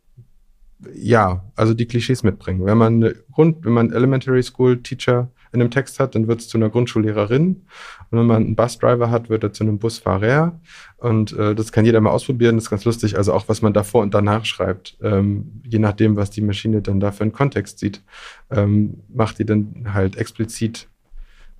ja, 0.94 1.44
also 1.56 1.74
die 1.74 1.86
Klischees 1.86 2.24
mitbringen. 2.24 2.66
Wenn 2.66 2.78
man 2.78 2.96
eine 2.96 3.16
Grund, 3.32 3.66
wenn 3.66 3.74
man 3.74 3.92
Elementary 3.92 4.44
School 4.44 4.82
Teacher 4.82 5.30
in 5.52 5.62
einem 5.62 5.72
Text 5.72 6.00
hat, 6.00 6.16
dann 6.16 6.28
wird 6.28 6.42
es 6.42 6.48
zu 6.48 6.58
einer 6.58 6.70
Grundschullehrerin. 6.70 7.64
Und 8.10 8.20
wenn 8.20 8.26
man 8.26 8.44
einen 8.44 8.56
Busdriver 8.56 9.10
hat, 9.10 9.30
wird 9.30 9.44
er 9.44 9.54
zu 9.54 9.64
einem 9.64 9.80
Busfahrer. 9.80 10.60
Und 10.98 11.34
äh, 11.34 11.56
das 11.56 11.72
kann 11.72 11.86
jeder 11.86 12.02
mal 12.02 12.12
ausprobieren. 12.12 12.56
Das 12.56 12.66
ist 12.66 12.70
ganz 12.70 12.86
lustig. 12.86 13.18
Also 13.18 13.34
auch, 13.34 13.48
was 13.48 13.62
man 13.62 13.74
davor 13.74 14.02
und 14.02 14.14
danach 14.14 14.46
schreibt, 14.46 14.98
ähm, 15.02 15.62
je 15.64 15.80
nachdem, 15.80 16.16
was 16.16 16.30
die 16.30 16.42
Maschine 16.42 16.82
dann 16.82 17.00
da 17.00 17.12
für 17.12 17.24
einen 17.24 17.34
Kontext 17.34 17.80
sieht, 17.80 18.04
ähm, 18.50 19.04
macht 19.10 19.40
die 19.40 19.46
dann 19.46 19.94
halt 19.94 20.16
explizit 20.16 20.88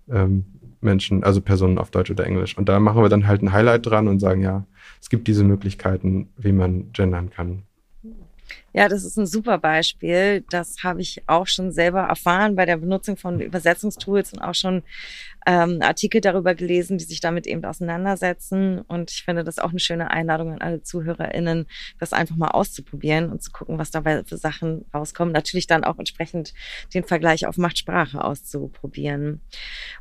ähm, 0.10 0.46
Menschen, 0.82 1.24
also 1.24 1.42
Personen 1.42 1.78
auf 1.78 1.92
Deutsch 1.92 2.12
oder 2.12 2.26
Englisch. 2.26 2.58
Und 2.58 2.70
da 2.70 2.80
machen 2.80 3.02
wir 3.02 3.10
dann 3.10 3.28
halt 3.28 3.42
ein 3.42 3.52
Highlight 3.52 3.86
dran 3.86 4.08
und 4.08 4.20
sagen, 4.20 4.42
ja, 4.42 4.66
es 5.02 5.10
gibt 5.10 5.28
diese 5.28 5.44
Möglichkeiten, 5.44 6.30
wie 6.38 6.52
man 6.52 6.92
gendern 6.92 7.30
kann. 7.30 7.64
Ja, 8.74 8.88
das 8.88 9.04
ist 9.04 9.18
ein 9.18 9.26
super 9.26 9.58
Beispiel. 9.58 10.44
Das 10.50 10.84
habe 10.84 11.02
ich 11.02 11.24
auch 11.28 11.48
schon 11.48 11.72
selber 11.72 12.02
erfahren 12.02 12.56
bei 12.56 12.66
der 12.66 12.78
Benutzung 12.78 13.18
von 13.18 13.40
Übersetzungstools 13.40 14.34
und 14.34 14.40
auch 14.40 14.56
schon 14.56 14.84
ähm, 15.48 15.80
Artikel 15.82 16.20
darüber 16.20 16.54
gelesen, 16.56 16.98
die 16.98 17.06
sich 17.06 17.22
damit 17.22 17.48
eben 17.48 17.64
auseinandersetzen. 17.64 18.82
Und 18.82 19.12
ich 19.12 19.24
finde 19.24 19.46
das 19.46 19.60
auch 19.60 19.70
eine 19.70 19.80
schöne 19.80 20.12
Einladung 20.12 20.52
an 20.52 20.62
alle 20.62 20.84
ZuhörerInnen, 20.84 21.68
das 22.00 22.12
einfach 22.12 22.36
mal 22.36 22.50
auszuprobieren 22.50 23.32
und 23.32 23.42
zu 23.42 23.52
gucken, 23.52 23.80
was 23.80 23.90
dabei 23.90 24.26
für 24.26 24.36
Sachen 24.36 24.84
rauskommen. 24.94 25.32
Natürlich 25.32 25.66
dann 25.66 25.86
auch 25.86 25.98
entsprechend 26.00 26.54
den 26.94 27.06
Vergleich 27.06 27.48
auf 27.48 27.58
Machtsprache 27.58 28.22
auszuprobieren. 28.22 29.40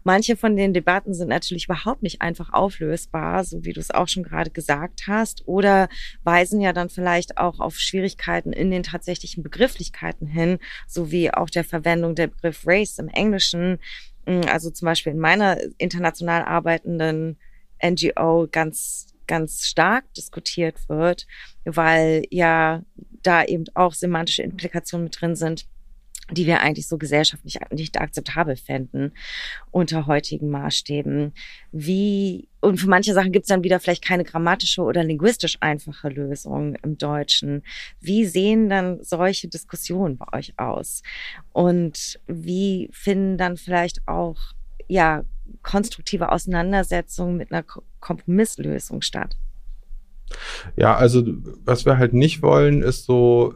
Manche 0.03 0.37
von 0.37 0.57
den 0.57 0.75
Debatten 0.75 1.15
sind 1.15 1.29
natürlich 1.29 1.67
überhaupt 1.67 2.03
nicht 2.03 2.23
einfach 2.23 2.53
auflösbar, 2.53 3.45
so 3.45 3.65
wie 3.65 3.73
du 3.73 3.79
es 3.79 3.93
auch 3.93 4.09
schon 4.09 4.25
gerade 4.25 4.50
gesagt 4.50 5.03
hast, 5.07 5.47
oder 5.47 5.88
weisen 6.25 6.61
ja 6.61 6.73
dann 6.73 6.88
vielleicht 6.88 7.38
auch 7.38 7.61
auf 7.61 7.76
Schwierigkeiten 7.76 8.53
in 8.53 8.73
den 8.73 8.83
tatsächlichen 8.83 9.45
Begrifflichkeiten 9.45 10.26
hin, 10.26 10.59
sowie 10.88 11.31
auch 11.31 11.50
der 11.50 11.62
Verwendung 11.62 12.17
der 12.17 12.26
Begriff 12.26 12.67
Race 12.67 12.99
im 12.99 13.07
Englischen 13.09 13.79
also 14.26 14.71
zum 14.71 14.87
Beispiel 14.87 15.12
in 15.12 15.18
meiner 15.18 15.59
international 15.78 16.42
arbeitenden 16.42 17.38
NGO 17.83 18.49
ganz 18.50 19.09
ganz 19.26 19.66
stark 19.66 20.12
diskutiert 20.14 20.88
wird, 20.88 21.26
weil 21.64 22.25
ja 22.30 22.83
da 23.23 23.45
eben 23.45 23.64
auch 23.75 23.92
semantische 23.92 24.42
Implikationen 24.42 25.04
mit 25.04 25.21
drin 25.21 25.35
sind, 25.35 25.66
die 26.30 26.47
wir 26.47 26.61
eigentlich 26.61 26.88
so 26.88 26.99
gesellschaftlich 26.99 27.59
nicht 27.71 28.00
akzeptabel 28.00 28.56
fänden 28.56 29.12
unter 29.71 30.06
heutigen 30.06 30.50
Maßstäben. 30.50 31.33
Wie, 31.71 32.49
und 32.61 32.78
für 32.78 32.88
manche 32.88 33.14
Sachen 33.14 33.33
gibt 33.33 33.45
es 33.45 33.49
dann 33.49 33.62
wieder 33.62 33.78
vielleicht 33.78 34.04
keine 34.04 34.25
grammatische 34.25 34.83
oder 34.83 35.04
linguistisch 35.04 35.56
einfache 35.61 36.09
Lösung 36.09 36.75
im 36.83 36.99
Deutschen. 36.99 37.62
Wie 38.00 38.25
sehen 38.25 38.68
dann 38.68 39.02
solche 39.02 39.49
Diskussionen 39.49 40.16
bei 40.16 40.26
euch 40.37 40.54
aus? 40.59 41.02
Und 41.52 42.18
wie 42.26 42.88
finden 42.92 43.38
dann 43.38 43.56
vielleicht 43.56 44.06
auch, 44.06 44.38
ja, 44.88 45.25
konstruktive 45.62 46.33
Auseinandersetzungen 46.33 47.37
mit 47.37 47.52
einer 47.52 47.64
Kompromisslösung 48.00 49.00
statt? 49.00 49.37
Ja, 50.75 50.97
also 50.97 51.23
was 51.64 51.87
wir 51.87 51.99
halt 51.99 52.14
nicht 52.14 52.42
wollen, 52.42 52.83
ist 52.83 53.04
so 53.04 53.54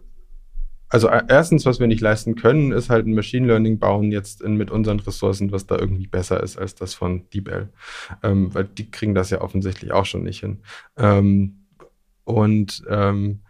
also 0.90 1.08
äh, 1.08 1.22
erstens, 1.28 1.64
was 1.64 1.80
wir 1.80 1.86
nicht 1.86 2.00
leisten 2.00 2.34
können, 2.34 2.72
ist 2.72 2.90
halt 2.90 3.06
ein 3.06 3.14
Machine 3.14 3.46
Learning 3.46 3.78
bauen 3.78 4.10
jetzt 4.10 4.42
in, 4.42 4.56
mit 4.56 4.70
unseren 4.70 5.00
Ressourcen, 5.00 5.52
was 5.52 5.66
da 5.66 5.78
irgendwie 5.78 6.08
besser 6.08 6.42
ist 6.42 6.58
als 6.58 6.74
das 6.74 6.94
von 6.94 7.28
DeepL. 7.32 7.68
Ähm, 8.22 8.52
weil 8.52 8.64
die 8.64 8.90
kriegen 8.90 9.14
das 9.14 9.30
ja 9.30 9.40
offensichtlich 9.40 9.92
auch 9.92 10.04
schon 10.04 10.24
nicht 10.24 10.40
hin. 10.40 10.58
Ähm, 10.98 11.66
und 12.24 12.82
ähm, 12.88 13.40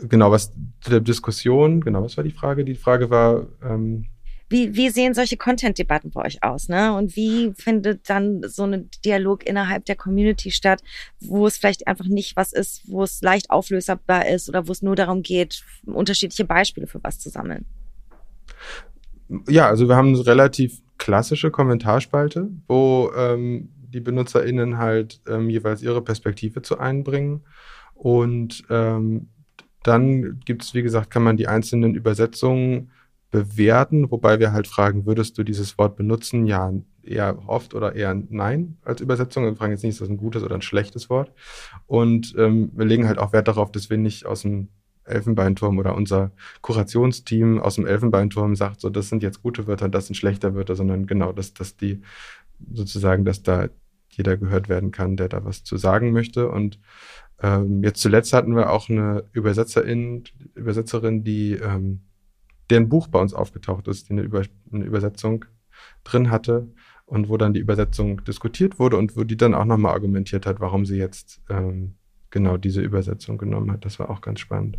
genau, 0.00 0.30
was 0.30 0.52
der 0.88 1.00
Diskussion, 1.00 1.80
genau, 1.80 2.04
was 2.04 2.16
war 2.16 2.24
die 2.24 2.30
Frage? 2.30 2.64
Die 2.64 2.76
Frage 2.76 3.10
war, 3.10 3.46
ähm, 3.62 4.06
wie, 4.50 4.74
wie 4.74 4.90
sehen 4.90 5.14
solche 5.14 5.36
Content-Debatten 5.36 6.10
bei 6.10 6.24
euch 6.26 6.42
aus? 6.42 6.68
Ne? 6.68 6.92
Und 6.92 7.14
wie 7.14 7.52
findet 7.56 8.10
dann 8.10 8.42
so 8.46 8.64
ein 8.64 8.90
Dialog 9.04 9.46
innerhalb 9.46 9.84
der 9.84 9.94
Community 9.94 10.50
statt, 10.50 10.82
wo 11.20 11.46
es 11.46 11.56
vielleicht 11.56 11.86
einfach 11.86 12.06
nicht 12.06 12.34
was 12.36 12.52
ist, 12.52 12.82
wo 12.88 13.04
es 13.04 13.22
leicht 13.22 13.50
auflösbar 13.50 14.26
ist 14.26 14.48
oder 14.48 14.66
wo 14.66 14.72
es 14.72 14.82
nur 14.82 14.96
darum 14.96 15.22
geht, 15.22 15.64
unterschiedliche 15.86 16.44
Beispiele 16.44 16.88
für 16.88 16.98
was 17.02 17.20
zu 17.20 17.30
sammeln? 17.30 17.64
Ja, 19.48 19.68
also 19.68 19.88
wir 19.88 19.94
haben 19.94 20.08
eine 20.08 20.26
relativ 20.26 20.82
klassische 20.98 21.52
Kommentarspalte, 21.52 22.50
wo 22.66 23.12
ähm, 23.16 23.70
die 23.78 24.00
BenutzerInnen 24.00 24.78
halt 24.78 25.20
ähm, 25.28 25.48
jeweils 25.48 25.80
ihre 25.80 26.02
Perspektive 26.02 26.60
zu 26.62 26.78
einbringen. 26.78 27.44
Und 27.94 28.64
ähm, 28.68 29.28
dann 29.84 30.40
gibt 30.44 30.64
es, 30.64 30.74
wie 30.74 30.82
gesagt, 30.82 31.10
kann 31.10 31.22
man 31.22 31.36
die 31.36 31.46
einzelnen 31.46 31.94
Übersetzungen 31.94 32.90
bewerten, 33.30 34.10
wobei 34.10 34.40
wir 34.40 34.52
halt 34.52 34.66
fragen, 34.66 35.06
würdest 35.06 35.38
du 35.38 35.44
dieses 35.44 35.78
Wort 35.78 35.96
benutzen? 35.96 36.46
Ja, 36.46 36.72
eher 37.02 37.38
oft 37.46 37.74
oder 37.74 37.94
eher 37.94 38.14
nein 38.28 38.76
als 38.84 39.00
Übersetzung. 39.00 39.44
Wir 39.44 39.56
fragen 39.56 39.72
jetzt 39.72 39.82
nicht, 39.82 39.92
ist 39.92 40.00
das 40.00 40.08
ein 40.08 40.16
gutes 40.16 40.42
oder 40.42 40.54
ein 40.54 40.62
schlechtes 40.62 41.08
Wort. 41.10 41.32
Und 41.86 42.34
ähm, 42.38 42.70
wir 42.74 42.86
legen 42.86 43.06
halt 43.06 43.18
auch 43.18 43.32
Wert 43.32 43.48
darauf, 43.48 43.72
dass 43.72 43.90
wir 43.90 43.98
nicht 43.98 44.26
aus 44.26 44.42
dem 44.42 44.68
Elfenbeinturm 45.04 45.78
oder 45.78 45.94
unser 45.94 46.30
Kurationsteam 46.60 47.58
aus 47.60 47.76
dem 47.76 47.86
Elfenbeinturm 47.86 48.54
sagt, 48.54 48.80
so 48.80 48.90
das 48.90 49.08
sind 49.08 49.22
jetzt 49.22 49.42
gute 49.42 49.66
Wörter, 49.66 49.88
das 49.88 50.06
sind 50.06 50.14
schlechte 50.14 50.54
Wörter, 50.54 50.76
sondern 50.76 51.06
genau, 51.06 51.32
dass, 51.32 51.54
dass 51.54 51.76
die 51.76 52.02
sozusagen, 52.72 53.24
dass 53.24 53.42
da 53.42 53.68
jeder 54.10 54.36
gehört 54.36 54.68
werden 54.68 54.90
kann, 54.90 55.16
der 55.16 55.28
da 55.28 55.44
was 55.44 55.64
zu 55.64 55.76
sagen 55.76 56.12
möchte. 56.12 56.48
Und 56.48 56.78
ähm, 57.42 57.82
jetzt 57.82 58.00
zuletzt 58.00 58.32
hatten 58.32 58.54
wir 58.54 58.70
auch 58.70 58.88
eine 58.88 59.24
Übersetzerin, 59.32 60.24
Übersetzerin, 60.54 61.24
die 61.24 61.54
ähm, 61.54 62.02
deren 62.70 62.88
Buch 62.88 63.08
bei 63.08 63.20
uns 63.20 63.34
aufgetaucht 63.34 63.88
ist, 63.88 64.08
die 64.08 64.12
eine, 64.12 64.22
Über 64.22 64.42
eine 64.72 64.84
Übersetzung 64.84 65.44
drin 66.04 66.30
hatte 66.30 66.68
und 67.06 67.28
wo 67.28 67.36
dann 67.36 67.54
die 67.54 67.60
Übersetzung 67.60 68.24
diskutiert 68.24 68.78
wurde 68.78 68.96
und 68.96 69.16
wo 69.16 69.24
die 69.24 69.36
dann 69.36 69.54
auch 69.54 69.64
nochmal 69.64 69.92
argumentiert 69.92 70.46
hat, 70.46 70.60
warum 70.60 70.86
sie 70.86 70.96
jetzt 70.96 71.40
ähm, 71.50 71.96
genau 72.30 72.56
diese 72.56 72.80
Übersetzung 72.80 73.38
genommen 73.38 73.72
hat. 73.72 73.84
Das 73.84 73.98
war 73.98 74.10
auch 74.10 74.20
ganz 74.20 74.40
spannend. 74.40 74.78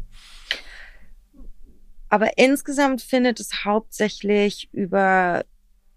Aber 2.10 2.38
insgesamt 2.38 3.02
findet 3.02 3.40
es 3.40 3.66
hauptsächlich 3.66 4.70
über 4.74 5.46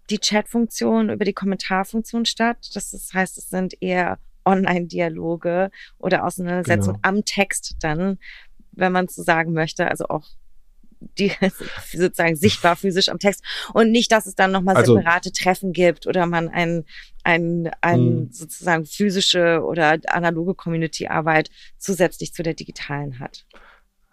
die 0.09 0.19
Chat-Funktion, 0.19 1.09
über 1.09 1.25
die 1.25 1.33
Kommentarfunktion 1.33 2.25
statt. 2.25 2.69
Das 2.73 3.09
heißt, 3.13 3.37
es 3.37 3.49
sind 3.49 3.81
eher 3.81 4.19
Online-Dialoge 4.45 5.71
oder 5.97 6.25
Auseinandersetzungen 6.25 7.01
genau. 7.01 7.17
am 7.17 7.25
Text 7.25 7.77
dann, 7.79 8.19
wenn 8.71 8.91
man 8.91 9.07
so 9.07 9.23
sagen 9.23 9.53
möchte. 9.53 9.89
Also 9.89 10.05
auch 10.07 10.27
die 11.17 11.31
sozusagen 11.93 12.35
sichtbar 12.35 12.75
physisch 12.75 13.09
am 13.09 13.19
Text 13.19 13.43
und 13.73 13.91
nicht, 13.91 14.11
dass 14.11 14.25
es 14.25 14.35
dann 14.35 14.51
nochmal 14.51 14.75
also, 14.75 14.95
separate 14.95 15.31
Treffen 15.31 15.73
gibt 15.73 16.07
oder 16.07 16.25
man 16.25 16.49
ein, 16.49 16.85
ein, 17.23 17.71
ein 17.81 17.99
hm. 17.99 18.29
sozusagen 18.31 18.85
physische 18.85 19.61
oder 19.63 19.97
analoge 20.07 20.55
Community-Arbeit 20.55 21.49
zusätzlich 21.77 22.33
zu 22.33 22.43
der 22.43 22.53
digitalen 22.53 23.19
hat. 23.19 23.45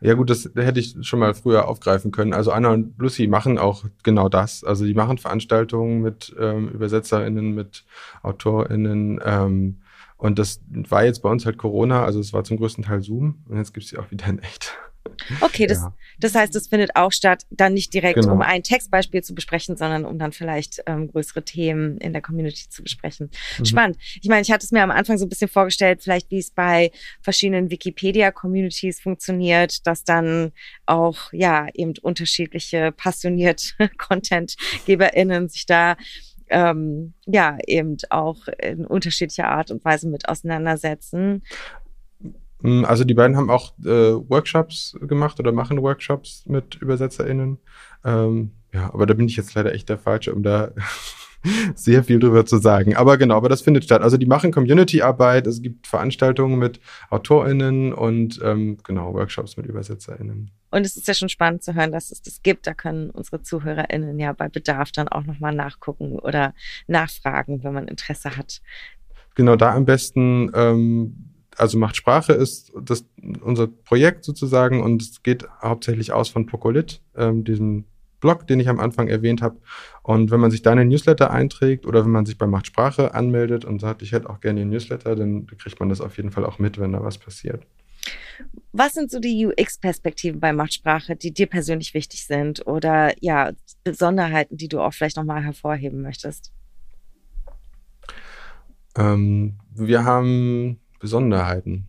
Ja 0.01 0.15
gut, 0.15 0.31
das 0.31 0.51
hätte 0.57 0.81
ich 0.81 0.97
schon 1.03 1.21
mal 1.21 1.33
früher 1.33 1.69
aufgreifen 1.69 2.11
können. 2.11 2.33
Also 2.33 2.51
Anna 2.51 2.71
und 2.71 2.99
Lucy 2.99 3.29
machen 3.29 3.57
auch 3.57 3.85
genau 4.03 4.29
das. 4.29 4.65
Also 4.65 4.85
die 4.85 4.95
machen 4.95 5.17
Veranstaltungen 5.17 6.01
mit 6.01 6.35
ähm, 6.41 6.75
ÜbersetzerInnen, 6.75 7.55
mit 7.55 7.85
AutorInnen. 8.23 9.21
Ähm, 9.25 9.83
und 10.17 10.41
das 10.41 10.61
war 10.69 11.05
jetzt 11.05 11.23
bei 11.23 11.31
uns 11.31 11.47
halt 11.47 11.57
Corona, 11.57 12.05
also 12.05 12.19
es 12.19 12.33
war 12.33 12.43
zum 12.43 12.57
größten 12.57 12.85
Teil 12.85 13.01
Zoom 13.01 13.45
und 13.49 13.59
jetzt 13.59 13.75
gibt 13.75 13.85
es 13.85 13.91
sie 13.91 13.99
auch 13.99 14.11
wieder 14.11 14.27
in 14.27 14.41
echt. 14.41 14.77
Okay, 15.41 15.67
das, 15.67 15.79
ja. 15.79 15.95
das 16.19 16.35
heißt, 16.35 16.55
es 16.57 16.69
findet 16.69 16.97
auch 16.97 17.13
statt, 17.13 17.45
dann 17.51 17.75
nicht 17.75 17.93
direkt, 17.95 18.21
genau. 18.21 18.33
um 18.33 18.43
ein 18.43 18.63
Textbeispiel 18.63 19.23
zu 19.23 19.35
besprechen, 19.35 19.77
sondern 19.77 20.05
um 20.05 20.19
dann 20.19 20.33
vielleicht 20.33 20.83
ähm, 20.87 21.09
größere 21.09 21.45
Themen 21.45 21.99
in 21.99 22.13
der 22.13 22.23
Community 22.23 22.69
zu 22.69 22.83
besprechen. 22.83 23.31
Mhm. 23.59 23.65
Spannend. 23.65 23.99
Ich 24.21 24.29
meine, 24.29 24.43
ich 24.43 24.51
hatte 24.51 24.65
es 24.65 24.73
mir 24.73 24.83
am 24.83 24.91
Anfang 24.91 25.19
so 25.19 25.27
ein 25.27 25.29
bisschen 25.29 25.49
vorgestellt, 25.49 26.03
vielleicht 26.03 26.31
wie 26.31 26.39
es 26.39 26.51
bei 26.51 26.91
verschiedenen 27.21 27.71
Wikipedia-Communities 27.71 29.01
funktioniert, 29.01 29.87
dass 29.87 30.05
dann 30.05 30.53
auch, 30.87 31.33
ja, 31.33 31.67
eben 31.75 31.95
unterschiedliche 32.03 32.93
passionierte 32.93 33.75
Contentgeberinnen 33.99 35.49
sich 35.49 35.67
da 35.67 35.97
ähm, 36.53 37.15
ja 37.27 37.57
eben 37.67 37.97
auch 38.11 38.47
in 38.59 38.87
unterschiedlicher 38.87 39.49
Art 39.49 39.71
und 39.71 39.85
Weise 39.85 40.09
mit 40.09 40.29
auseinandersetzen. 40.29 41.43
Hm, 42.63 42.85
also 42.85 43.05
die 43.05 43.15
beiden 43.15 43.37
haben 43.37 43.51
auch 43.51 43.73
äh, 43.85 44.15
Workshops 44.29 44.97
gemacht 45.01 45.39
oder 45.41 45.53
machen 45.53 45.83
Workshops 45.83 46.45
mit 46.47 46.81
ÜbersetzerInnen. 46.81 47.59
Ähm, 48.05 48.53
ja, 48.73 48.93
aber 48.93 49.07
da 49.07 49.15
bin 49.15 49.27
ich 49.27 49.37
jetzt 49.37 49.55
leider 49.55 49.75
echt 49.75 49.89
der 49.89 49.99
Falsche, 49.99 50.35
um 50.35 50.43
da 50.43 50.73
sehr 51.75 52.05
viel 52.05 52.19
drüber 52.19 52.47
zu 52.47 52.59
sagen. 52.59 52.97
Aber 52.97 53.19
genau, 53.19 53.37
aber 53.37 53.49
das 53.49 53.63
findet 53.63 53.85
statt. 53.85 54.03
Also 54.03 54.17
die 54.17 54.27
machen 54.27 54.53
Community-Arbeit, 54.53 55.47
es 55.47 55.61
gibt 55.61 55.87
Veranstaltungen 55.87 56.59
mit 56.59 56.81
AutorInnen 57.11 57.93
und 57.93 58.41
ähm, 58.43 58.79
genau, 58.85 59.13
Workshops 59.15 59.57
mit 59.57 59.67
ÜbersetzerInnen. 59.67 60.51
Und 60.71 60.87
es 60.87 60.97
ist 60.97 61.07
ja 61.07 61.15
schon 61.15 61.29
spannend 61.29 61.63
zu 61.63 61.75
hören, 61.75 61.93
dass 61.93 62.11
es 62.11 62.23
das 62.23 62.43
gibt. 62.43 62.67
Da 62.67 62.75
können 62.75 63.11
unsere 63.11 63.43
ZuhörerInnen 63.43 64.19
ja 64.19 64.33
bei 64.33 64.49
Bedarf 64.49 64.93
dann 64.93 65.09
auch 65.09 65.25
nochmal 65.25 65.55
nachgucken 65.55 66.19
oder 66.19 66.55
nachfragen, 66.87 67.63
wenn 67.63 67.75
man 67.75 67.89
Interesse 67.89 68.37
hat. 68.37 68.63
Genau, 69.35 69.57
da 69.57 69.75
am 69.75 69.85
besten 69.85 70.51
ähm, 70.55 71.32
also 71.57 71.79
Macht 71.79 71.97
Sprache 71.97 72.33
ist 72.33 72.73
das 72.81 73.05
unser 73.43 73.67
Projekt 73.67 74.25
sozusagen 74.25 74.83
und 74.83 75.03
es 75.03 75.23
geht 75.23 75.47
hauptsächlich 75.61 76.13
aus 76.13 76.29
von 76.29 76.47
Pocolit, 76.47 77.01
ähm, 77.17 77.45
diesem 77.45 77.85
Blog, 78.21 78.47
den 78.47 78.61
ich 78.61 78.69
am 78.69 78.81
Anfang 78.81 79.09
erwähnt 79.09 79.43
habe. 79.43 79.59
Und 80.03 80.31
wenn 80.31 80.41
man 80.41 80.51
sich 80.51 80.63
da 80.63 80.73
in 80.73 80.79
den 80.79 80.89
Newsletter 80.89 81.31
einträgt 81.31 81.87
oder 81.87 82.05
wenn 82.05 82.13
man 82.13 82.25
sich 82.25 82.39
bei 82.39 82.47
Macht 82.47 82.67
Sprache 82.67 83.15
anmeldet 83.15 83.65
und 83.65 83.81
sagt, 83.81 84.01
ich 84.01 84.13
hätte 84.13 84.31
auch 84.31 84.41
gerne 84.41 84.61
den 84.61 84.71
Newsletter, 84.71 85.17
dann 85.17 85.47
kriegt 85.47 85.79
man 85.81 85.89
das 85.89 86.01
auf 86.01 86.17
jeden 86.17 86.31
Fall 86.31 86.47
auch 86.47 86.59
mit, 86.59 86.79
wenn 86.79 86.93
da 86.93 87.03
was 87.03 87.19
passiert. 87.19 87.67
Was 88.73 88.95
sind 88.95 89.11
so 89.11 89.21
die 89.21 89.47
UX-Perspektiven 89.47 90.41
bei 90.41 90.53
Machtsprache, 90.53 91.15
die 91.15 91.33
dir 91.33 91.47
persönlich 91.47 91.95
wichtig 91.95 92.27
sind 92.27 92.67
oder 92.67 93.13
ja, 93.21 93.53
Besonderheiten, 93.85 94.57
die 94.57 94.69
du 94.69 94.81
auch 94.81 94.95
vielleicht 94.95 95.17
nochmal 95.17 95.43
hervorheben 95.43 96.01
möchtest? 96.01 96.53
Ähm, 98.97 99.59
wir 99.75 100.05
haben 100.05 100.81
Besonderheiten. 101.03 101.89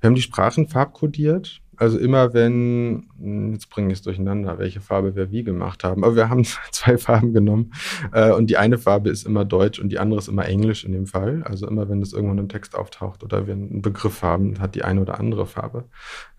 Wir 0.00 0.08
haben 0.08 0.14
die 0.14 0.22
Sprachen 0.22 0.66
farbkodiert. 0.66 1.60
Also 1.76 1.98
immer 1.98 2.32
wenn, 2.32 3.06
hm, 3.18 3.52
jetzt 3.52 3.68
bringe 3.68 3.92
ich 3.92 3.98
es 3.98 4.02
durcheinander, 4.02 4.58
welche 4.58 4.80
Farbe 4.80 5.14
wir 5.14 5.30
wie 5.30 5.44
gemacht 5.44 5.84
haben. 5.84 6.04
Aber 6.04 6.16
wir 6.16 6.30
haben 6.30 6.44
zwei 6.72 6.96
Farben 6.96 7.34
genommen. 7.34 7.74
Äh, 8.12 8.32
und 8.32 8.48
die 8.48 8.56
eine 8.56 8.78
Farbe 8.78 9.10
ist 9.10 9.26
immer 9.26 9.44
Deutsch 9.44 9.78
und 9.78 9.90
die 9.90 9.98
andere 9.98 10.18
ist 10.18 10.28
immer 10.28 10.46
Englisch 10.46 10.84
in 10.84 10.92
dem 10.92 11.06
Fall. 11.06 11.42
Also 11.42 11.68
immer 11.68 11.90
wenn 11.90 12.00
das 12.00 12.14
irgendwo 12.14 12.34
im 12.34 12.48
Text 12.48 12.74
auftaucht 12.74 13.22
oder 13.22 13.46
wir 13.46 13.52
einen 13.52 13.82
Begriff 13.82 14.22
haben, 14.22 14.58
hat 14.58 14.74
die 14.74 14.84
eine 14.84 15.02
oder 15.02 15.20
andere 15.20 15.46
Farbe. 15.46 15.84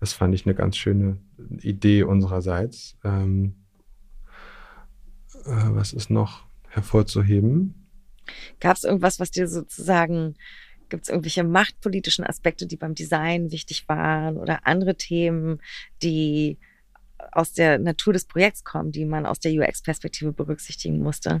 Das 0.00 0.12
fand 0.12 0.34
ich 0.34 0.44
eine 0.44 0.56
ganz 0.56 0.76
schöne 0.76 1.18
Idee 1.60 2.02
unsererseits. 2.02 2.98
Ähm, 3.04 3.54
äh, 5.44 5.70
was 5.70 5.92
ist 5.92 6.10
noch 6.10 6.46
hervorzuheben? 6.66 7.86
Gab 8.58 8.76
es 8.76 8.82
irgendwas, 8.82 9.20
was 9.20 9.30
dir 9.30 9.46
sozusagen 9.46 10.34
Gibt 10.88 11.04
es 11.04 11.08
irgendwelche 11.08 11.44
machtpolitischen 11.44 12.24
Aspekte, 12.24 12.66
die 12.66 12.76
beim 12.76 12.94
Design 12.94 13.50
wichtig 13.50 13.88
waren 13.88 14.36
oder 14.36 14.66
andere 14.66 14.96
Themen, 14.96 15.60
die 16.02 16.58
aus 17.32 17.52
der 17.52 17.78
Natur 17.78 18.12
des 18.12 18.24
Projekts 18.24 18.64
kommen, 18.64 18.92
die 18.92 19.04
man 19.04 19.26
aus 19.26 19.40
der 19.40 19.52
UX-Perspektive 19.52 20.32
berücksichtigen 20.32 21.00
musste? 21.00 21.40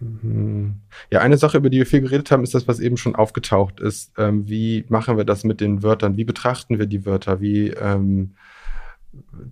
Mhm. 0.00 0.76
Ja, 1.10 1.20
eine 1.20 1.36
Sache, 1.36 1.58
über 1.58 1.70
die 1.70 1.78
wir 1.78 1.86
viel 1.86 2.00
geredet 2.00 2.30
haben, 2.30 2.42
ist 2.42 2.54
das, 2.54 2.68
was 2.68 2.80
eben 2.80 2.96
schon 2.96 3.14
aufgetaucht 3.14 3.80
ist. 3.80 4.12
Ähm, 4.18 4.48
wie 4.48 4.84
machen 4.88 5.16
wir 5.16 5.24
das 5.24 5.44
mit 5.44 5.60
den 5.60 5.82
Wörtern? 5.82 6.16
Wie 6.16 6.24
betrachten 6.24 6.78
wir 6.78 6.86
die 6.86 7.06
Wörter? 7.06 7.40
Wie, 7.40 7.68
ähm, 7.68 8.34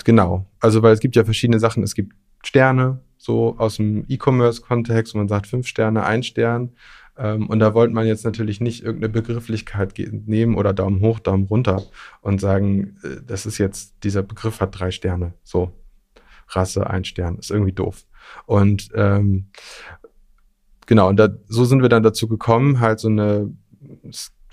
genau. 0.05 0.47
Also, 0.61 0.83
weil 0.83 0.93
es 0.93 1.01
gibt 1.01 1.17
ja 1.17 1.25
verschiedene 1.25 1.59
Sachen. 1.59 1.83
Es 1.83 1.95
gibt 1.95 2.15
Sterne, 2.45 3.01
so 3.19 3.57
aus 3.59 3.77
dem 3.77 4.05
E-Commerce-Kontext, 4.09 5.15
wo 5.15 5.19
man 5.19 5.29
sagt 5.29 5.47
fünf 5.47 5.67
Sterne, 5.67 6.05
ein 6.05 6.23
Stern. 6.23 6.73
Ähm, 7.17 7.49
und 7.49 7.59
da 7.59 7.75
wollte 7.75 7.95
man 7.95 8.07
jetzt 8.07 8.25
natürlich 8.25 8.61
nicht 8.61 8.83
irgendeine 8.83 9.13
Begrifflichkeit 9.13 9.95
nehmen 9.99 10.57
oder 10.57 10.73
Daumen 10.73 11.01
hoch, 11.01 11.19
Daumen 11.19 11.47
runter 11.47 11.83
und 12.21 12.41
sagen, 12.41 12.97
äh, 13.03 13.21
das 13.27 13.47
ist 13.47 13.59
jetzt, 13.59 13.95
dieser 14.05 14.23
Begriff 14.23 14.61
hat 14.61 14.79
drei 14.79 14.91
Sterne. 14.91 15.35
So, 15.45 15.73
Rasse, 16.49 16.89
ein 16.89 17.05
Stern, 17.05 17.37
ist 17.39 17.51
irgendwie 17.51 17.73
doof. 17.73 18.07
Und 18.47 18.91
ähm, 18.95 19.47
genau, 20.87 21.09
und 21.09 21.17
da, 21.17 21.29
so 21.49 21.65
sind 21.65 21.83
wir 21.83 21.89
dann 21.89 22.03
dazu 22.03 22.29
gekommen, 22.29 22.81
halt 22.81 23.01
so 23.01 23.09
eine 23.09 23.53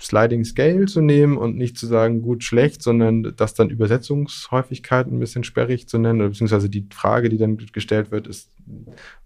Sliding 0.00 0.44
Scale 0.44 0.86
zu 0.86 1.02
nehmen 1.02 1.36
und 1.36 1.56
nicht 1.56 1.76
zu 1.76 1.86
sagen 1.86 2.22
gut, 2.22 2.42
schlecht, 2.42 2.82
sondern 2.82 3.34
das 3.36 3.52
dann 3.52 3.68
Übersetzungshäufigkeit 3.68 5.06
ein 5.06 5.18
bisschen 5.18 5.44
sperrig 5.44 5.88
zu 5.88 5.98
nennen, 5.98 6.30
beziehungsweise 6.30 6.70
die 6.70 6.86
Frage, 6.90 7.28
die 7.28 7.36
dann 7.36 7.58
gestellt 7.72 8.10
wird, 8.10 8.26
ist, 8.26 8.50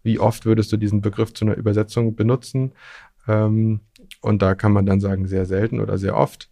wie 0.03 0.19
oft 0.19 0.47
würdest 0.47 0.73
du 0.73 0.77
diesen 0.77 1.01
Begriff 1.01 1.33
zu 1.33 1.45
einer 1.45 1.57
Übersetzung 1.57 2.17
benutzen? 2.17 2.73
Ähm, 3.29 3.81
und 4.21 4.43
da 4.43 4.55
kann 4.55 4.73
man 4.73 4.87
dann 4.87 5.01
sagen, 5.01 5.27
sehr 5.27 5.47
selten 5.47 5.81
oder 5.81 5.99
sehr 5.99 6.17
oft. 6.17 6.51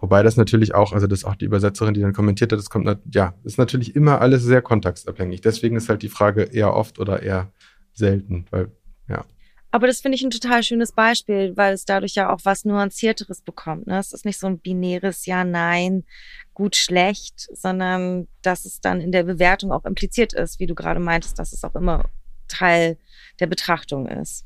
Wobei 0.00 0.24
das 0.24 0.36
natürlich 0.36 0.74
auch, 0.74 0.92
also 0.92 1.06
das 1.06 1.24
auch 1.24 1.36
die 1.36 1.44
Übersetzerin, 1.44 1.94
die 1.94 2.00
dann 2.00 2.12
kommentiert 2.12 2.50
hat, 2.50 2.58
das 2.58 2.70
kommt, 2.70 2.98
ja, 3.12 3.34
ist 3.44 3.56
natürlich 3.56 3.94
immer 3.94 4.20
alles 4.20 4.42
sehr 4.42 4.60
kontextabhängig. 4.60 5.42
Deswegen 5.42 5.76
ist 5.76 5.88
halt 5.88 6.02
die 6.02 6.08
Frage 6.08 6.42
eher 6.42 6.74
oft 6.74 6.98
oder 6.98 7.22
eher 7.22 7.52
selten, 7.92 8.46
weil, 8.50 8.72
ja. 9.08 9.24
Aber 9.70 9.86
das 9.86 10.00
finde 10.00 10.16
ich 10.16 10.24
ein 10.24 10.30
total 10.30 10.64
schönes 10.64 10.92
Beispiel, 10.92 11.56
weil 11.56 11.72
es 11.72 11.84
dadurch 11.84 12.14
ja 12.14 12.32
auch 12.32 12.40
was 12.42 12.64
Nuancierteres 12.64 13.42
bekommt. 13.42 13.86
Ne? 13.86 13.98
Es 13.98 14.12
ist 14.12 14.24
nicht 14.24 14.40
so 14.40 14.48
ein 14.48 14.58
binäres 14.58 15.24
Ja, 15.24 15.44
Nein, 15.44 16.04
gut, 16.52 16.74
schlecht, 16.74 17.48
sondern 17.52 18.26
dass 18.42 18.64
es 18.64 18.80
dann 18.80 19.00
in 19.00 19.12
der 19.12 19.22
Bewertung 19.22 19.70
auch 19.70 19.84
impliziert 19.84 20.32
ist, 20.32 20.58
wie 20.58 20.66
du 20.66 20.74
gerade 20.74 21.00
meintest, 21.00 21.38
dass 21.38 21.52
es 21.52 21.62
auch 21.62 21.76
immer 21.76 22.04
Teil 22.48 22.98
der 23.40 23.46
Betrachtung 23.46 24.08
ist. 24.08 24.44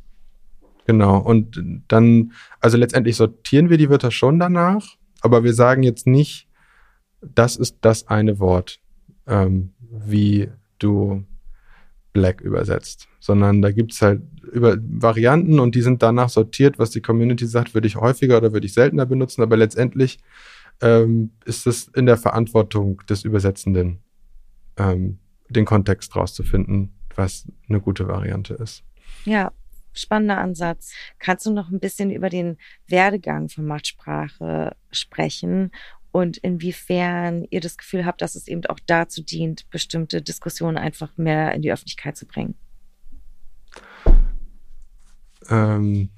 Genau. 0.87 1.18
Und 1.18 1.62
dann, 1.88 2.33
also 2.61 2.77
letztendlich 2.77 3.16
sortieren 3.16 3.70
wir 3.70 3.77
die 3.77 3.90
Wörter 3.90 4.12
schon 4.12 4.38
danach, 4.38 4.96
aber 5.20 5.42
wir 5.42 5.53
sagen 5.53 5.83
jetzt 5.83 6.07
nicht, 6.07 6.49
das 7.20 7.57
ist 7.57 7.79
das 7.81 8.07
eine 8.07 8.38
Wort, 8.38 8.81
ähm, 9.27 9.72
wie 9.81 10.49
du 10.79 11.25
Black 12.12 12.40
übersetzt, 12.40 13.09
sondern 13.18 13.62
da 13.62 13.72
gibt's 13.72 14.01
halt 14.01 14.22
über 14.53 14.77
Varianten 14.81 15.59
und 15.59 15.75
die 15.75 15.83
sind 15.83 16.03
danach 16.03 16.29
sortiert, 16.29 16.79
was 16.79 16.90
die 16.90 17.03
Community 17.03 17.46
sagt, 17.46 17.75
würde 17.75 17.88
ich 17.88 17.96
häufiger 17.96 18.38
oder 18.38 18.53
würde 18.53 18.66
ich 18.66 18.72
seltener 18.72 19.07
benutzen, 19.07 19.42
aber 19.42 19.57
letztendlich 19.57 20.18
ähm, 20.81 21.33
ist 21.44 21.66
es 21.66 21.88
in 21.88 22.07
der 22.07 22.16
Verantwortung 22.16 23.03
des 23.09 23.25
Übersetzenden, 23.25 23.99
ähm, 24.77 25.18
den 25.49 25.64
Kontext 25.64 26.14
rauszufinden, 26.14 26.94
was 27.14 27.46
eine 27.68 27.81
gute 27.81 28.07
Variante 28.07 28.55
ist. 28.55 28.85
Ja, 29.25 29.53
spannender 29.99 30.39
Ansatz. 30.39 30.93
Kannst 31.19 31.47
du 31.47 31.53
noch 31.53 31.71
ein 31.71 31.81
bisschen 31.81 32.11
über 32.11 32.29
den 32.29 32.59
Werdegang 32.87 33.49
von 33.49 33.67
Machtsprache 33.67 34.77
sprechen 34.91 35.71
und 36.13 36.39
inwiefern 36.39 37.47
ihr 37.51 37.61
das 37.61 37.77
Gefühl 37.77 38.07
habt, 38.07 38.23
dass 38.23 38.37
es 38.37 38.49
eben 38.49 38.65
auch 38.67 38.79
dazu 38.87 39.23
dient, 39.23 39.69
bestimmte 39.71 40.23
Diskussionen 40.23 40.79
einfach 40.79 41.17
mehr 41.17 41.53
in 41.53 41.63
die 41.63 41.73
Öffentlichkeit 41.73 42.17
zu 42.17 42.27
bringen? 42.27 42.55
Ähm 45.51 46.09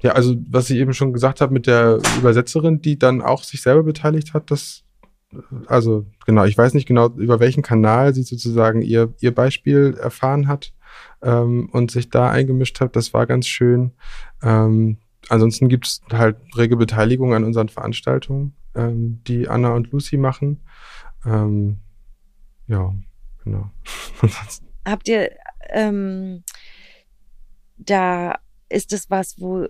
ja, 0.00 0.12
also 0.12 0.36
was 0.48 0.70
ich 0.70 0.78
eben 0.78 0.94
schon 0.94 1.12
gesagt 1.12 1.40
habe 1.40 1.52
mit 1.52 1.66
der 1.66 1.98
Übersetzerin, 2.18 2.80
die 2.80 2.98
dann 2.98 3.20
auch 3.20 3.42
sich 3.42 3.60
selber 3.62 3.82
beteiligt 3.82 4.32
hat, 4.32 4.50
das 4.50 4.84
also 5.66 6.06
genau, 6.26 6.44
ich 6.44 6.58
weiß 6.58 6.74
nicht 6.74 6.86
genau, 6.86 7.08
über 7.10 7.38
welchen 7.40 7.62
Kanal 7.62 8.14
sie 8.14 8.22
sozusagen 8.22 8.82
ihr, 8.82 9.14
ihr 9.20 9.34
Beispiel 9.34 9.96
erfahren 10.00 10.48
hat 10.48 10.72
ähm, 11.22 11.68
und 11.72 11.90
sich 11.90 12.10
da 12.10 12.30
eingemischt 12.30 12.80
hat. 12.80 12.96
Das 12.96 13.14
war 13.14 13.26
ganz 13.26 13.46
schön. 13.46 13.92
Ähm, 14.42 14.98
ansonsten 15.28 15.68
gibt 15.68 15.86
es 15.86 16.02
halt 16.12 16.36
rege 16.56 16.76
Beteiligung 16.76 17.34
an 17.34 17.44
unseren 17.44 17.68
Veranstaltungen, 17.68 18.54
ähm, 18.74 19.20
die 19.26 19.48
Anna 19.48 19.74
und 19.74 19.90
Lucy 19.92 20.16
machen. 20.16 20.60
Ähm, 21.24 21.78
ja, 22.66 22.94
genau. 23.44 23.70
Habt 24.86 25.08
ihr 25.08 25.30
ähm, 25.70 26.42
da 27.76 28.38
ist 28.68 28.92
es 28.92 29.10
was, 29.10 29.40
wo 29.40 29.66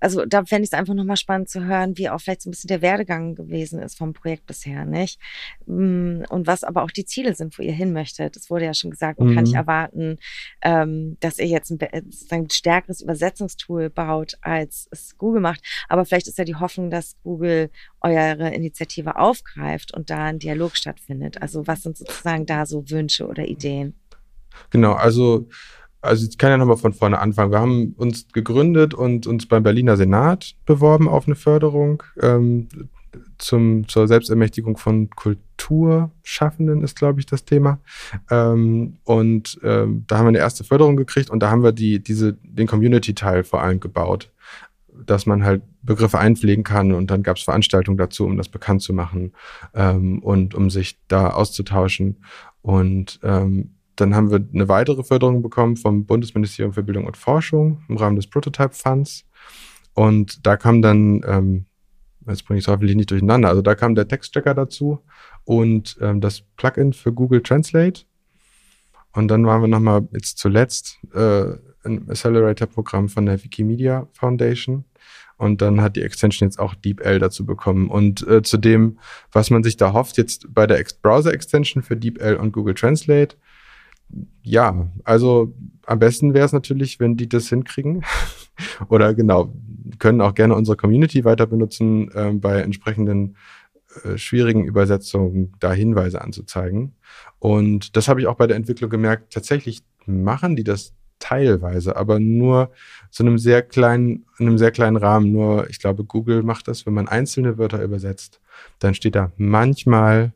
also 0.00 0.24
da 0.24 0.44
fände 0.44 0.64
ich 0.64 0.70
es 0.72 0.78
einfach 0.78 0.94
nochmal 0.94 1.16
spannend 1.16 1.48
zu 1.48 1.64
hören, 1.64 1.96
wie 1.96 2.08
auch 2.08 2.20
vielleicht 2.20 2.42
so 2.42 2.48
ein 2.48 2.52
bisschen 2.52 2.68
der 2.68 2.82
Werdegang 2.82 3.34
gewesen 3.34 3.80
ist 3.80 3.96
vom 3.96 4.12
Projekt 4.12 4.46
bisher, 4.46 4.84
nicht? 4.84 5.20
Mm, 5.66 6.22
und 6.28 6.46
was 6.46 6.64
aber 6.64 6.82
auch 6.82 6.90
die 6.90 7.04
Ziele 7.04 7.34
sind, 7.34 7.58
wo 7.58 7.62
ihr 7.62 7.72
hin 7.72 7.92
möchtet. 7.92 8.36
Es 8.36 8.50
wurde 8.50 8.66
ja 8.66 8.74
schon 8.74 8.90
gesagt, 8.90 9.18
man 9.18 9.30
mhm. 9.30 9.34
kann 9.34 9.44
nicht 9.44 9.54
erwarten, 9.54 10.18
ähm, 10.62 11.16
dass 11.20 11.38
ihr 11.38 11.46
jetzt 11.46 11.70
ein, 11.70 11.78
ein 12.30 12.50
stärkeres 12.50 13.00
Übersetzungstool 13.00 13.90
baut, 13.90 14.36
als 14.42 14.88
es 14.90 15.16
Google 15.16 15.40
macht. 15.40 15.62
Aber 15.88 16.04
vielleicht 16.04 16.28
ist 16.28 16.38
ja 16.38 16.44
die 16.44 16.56
Hoffnung, 16.56 16.90
dass 16.90 17.16
Google 17.22 17.70
eure 18.00 18.54
Initiative 18.54 19.16
aufgreift 19.16 19.94
und 19.94 20.10
da 20.10 20.24
ein 20.24 20.38
Dialog 20.38 20.76
stattfindet. 20.76 21.40
Also 21.42 21.66
was 21.66 21.82
sind 21.82 21.96
sozusagen 21.96 22.46
da 22.46 22.66
so 22.66 22.88
Wünsche 22.90 23.26
oder 23.26 23.46
Ideen? 23.46 23.94
Genau, 24.70 24.92
also 24.92 25.48
also 26.00 26.26
ich 26.28 26.38
kann 26.38 26.50
ja 26.50 26.56
nochmal 26.56 26.76
von 26.76 26.92
vorne 26.92 27.18
anfangen. 27.18 27.52
Wir 27.52 27.60
haben 27.60 27.94
uns 27.96 28.28
gegründet 28.32 28.94
und 28.94 29.26
uns 29.26 29.46
beim 29.46 29.62
Berliner 29.62 29.96
Senat 29.96 30.54
beworben 30.64 31.08
auf 31.08 31.26
eine 31.26 31.36
Förderung 31.36 32.02
ähm, 32.20 32.68
zum, 33.38 33.88
zur 33.88 34.08
Selbstermächtigung 34.08 34.76
von 34.76 35.10
Kulturschaffenden 35.10 36.82
ist, 36.82 36.96
glaube 36.96 37.20
ich, 37.20 37.26
das 37.26 37.44
Thema. 37.44 37.80
Ähm, 38.30 38.98
und 39.04 39.58
ähm, 39.62 40.04
da 40.06 40.18
haben 40.18 40.26
wir 40.26 40.28
eine 40.28 40.38
erste 40.38 40.64
Förderung 40.64 40.96
gekriegt 40.96 41.30
und 41.30 41.40
da 41.40 41.50
haben 41.50 41.62
wir 41.62 41.72
die, 41.72 42.02
diese, 42.02 42.34
den 42.34 42.66
Community-Teil 42.66 43.44
vor 43.44 43.62
allem 43.62 43.80
gebaut, 43.80 44.32
dass 45.04 45.26
man 45.26 45.44
halt 45.44 45.62
Begriffe 45.82 46.18
einpflegen 46.18 46.64
kann 46.64 46.92
und 46.92 47.10
dann 47.10 47.22
gab 47.22 47.36
es 47.36 47.42
Veranstaltungen 47.42 47.98
dazu, 47.98 48.24
um 48.24 48.36
das 48.36 48.48
bekannt 48.48 48.82
zu 48.82 48.92
machen 48.92 49.32
ähm, 49.74 50.20
und 50.22 50.54
um 50.54 50.70
sich 50.70 50.98
da 51.08 51.30
auszutauschen. 51.30 52.24
Und 52.62 53.20
ähm, 53.22 53.75
dann 53.96 54.14
haben 54.14 54.30
wir 54.30 54.46
eine 54.52 54.68
weitere 54.68 55.02
Förderung 55.02 55.42
bekommen 55.42 55.76
vom 55.76 56.06
Bundesministerium 56.06 56.72
für 56.72 56.82
Bildung 56.82 57.06
und 57.06 57.16
Forschung 57.16 57.82
im 57.88 57.96
Rahmen 57.96 58.16
des 58.16 58.26
Prototype 58.26 58.74
Funds. 58.74 59.24
Und 59.94 60.46
da 60.46 60.56
kam 60.56 60.82
dann, 60.82 61.22
ähm, 61.26 61.66
jetzt 62.28 62.44
bringe 62.44 62.58
ich 62.58 62.64
es 62.64 62.68
hoffentlich 62.68 62.96
nicht 62.96 63.10
durcheinander, 63.10 63.48
also 63.48 63.62
da 63.62 63.74
kam 63.74 63.94
der 63.94 64.08
Textchecker 64.08 64.54
dazu 64.54 65.00
und 65.44 65.96
ähm, 66.00 66.20
das 66.20 66.42
Plugin 66.56 66.92
für 66.92 67.12
Google 67.12 67.42
Translate. 67.42 68.02
Und 69.12 69.28
dann 69.28 69.46
waren 69.46 69.62
wir 69.62 69.68
nochmal 69.68 70.06
jetzt 70.12 70.38
zuletzt 70.38 70.98
äh, 71.14 71.54
ein 71.84 72.10
Accelerator-Programm 72.10 73.08
von 73.08 73.24
der 73.24 73.42
Wikimedia 73.42 74.06
Foundation. 74.12 74.84
Und 75.38 75.60
dann 75.62 75.80
hat 75.80 75.96
die 75.96 76.02
Extension 76.02 76.46
jetzt 76.48 76.58
auch 76.58 76.74
DeepL 76.74 77.18
dazu 77.18 77.44
bekommen. 77.44 77.88
Und 77.88 78.26
äh, 78.26 78.42
zu 78.42 78.56
dem, 78.56 78.98
was 79.32 79.50
man 79.50 79.62
sich 79.62 79.76
da 79.76 79.92
hofft, 79.92 80.16
jetzt 80.18 80.52
bei 80.52 80.66
der 80.66 80.82
Browser-Extension 81.02 81.82
für 81.82 81.96
DeepL 81.96 82.36
und 82.36 82.52
Google 82.52 82.74
Translate, 82.74 83.36
ja, 84.46 84.88
also 85.02 85.52
am 85.86 85.98
besten 85.98 86.32
wäre 86.32 86.46
es 86.46 86.52
natürlich, 86.52 87.00
wenn 87.00 87.16
die 87.16 87.28
das 87.28 87.48
hinkriegen. 87.48 88.04
Oder 88.88 89.12
genau, 89.12 89.52
können 89.98 90.20
auch 90.20 90.34
gerne 90.34 90.54
unsere 90.54 90.76
Community 90.76 91.24
weiter 91.24 91.46
benutzen, 91.46 92.10
äh, 92.12 92.32
bei 92.32 92.60
entsprechenden 92.60 93.36
äh, 94.04 94.16
schwierigen 94.16 94.64
Übersetzungen 94.64 95.52
da 95.58 95.72
Hinweise 95.72 96.22
anzuzeigen. 96.22 96.94
Und 97.40 97.96
das 97.96 98.06
habe 98.06 98.20
ich 98.20 98.28
auch 98.28 98.36
bei 98.36 98.46
der 98.46 98.56
Entwicklung 98.56 98.88
gemerkt. 98.88 99.32
Tatsächlich 99.32 99.82
machen 100.06 100.54
die 100.54 100.64
das 100.64 100.94
teilweise, 101.18 101.96
aber 101.96 102.20
nur 102.20 102.70
zu 103.10 103.24
einem 103.24 103.38
sehr 103.38 103.62
kleinen, 103.62 104.26
in 104.38 104.46
einem 104.46 104.58
sehr 104.58 104.70
kleinen 104.70 104.96
Rahmen. 104.96 105.32
Nur, 105.32 105.68
ich 105.70 105.80
glaube, 105.80 106.04
Google 106.04 106.44
macht 106.44 106.68
das, 106.68 106.86
wenn 106.86 106.94
man 106.94 107.08
einzelne 107.08 107.58
Wörter 107.58 107.82
übersetzt, 107.82 108.40
dann 108.78 108.94
steht 108.94 109.16
da 109.16 109.32
manchmal 109.36 110.34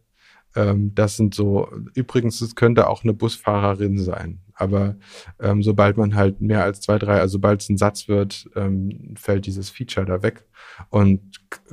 ähm, 0.56 0.94
das 0.94 1.16
sind 1.16 1.34
so, 1.34 1.68
übrigens, 1.94 2.40
es 2.40 2.54
könnte 2.54 2.88
auch 2.88 3.04
eine 3.04 3.14
Busfahrerin 3.14 3.98
sein. 3.98 4.40
Aber 4.54 4.96
ähm, 5.38 5.62
sobald 5.62 5.96
man 5.96 6.14
halt 6.14 6.40
mehr 6.40 6.64
als 6.64 6.82
zwei, 6.82 6.98
drei, 6.98 7.20
also 7.20 7.32
sobald 7.32 7.62
es 7.62 7.70
ein 7.70 7.78
Satz 7.78 8.08
wird, 8.08 8.48
ähm, 8.56 9.14
fällt 9.16 9.46
dieses 9.46 9.70
Feature 9.70 10.04
da 10.04 10.22
weg. 10.22 10.44
Und 10.90 11.20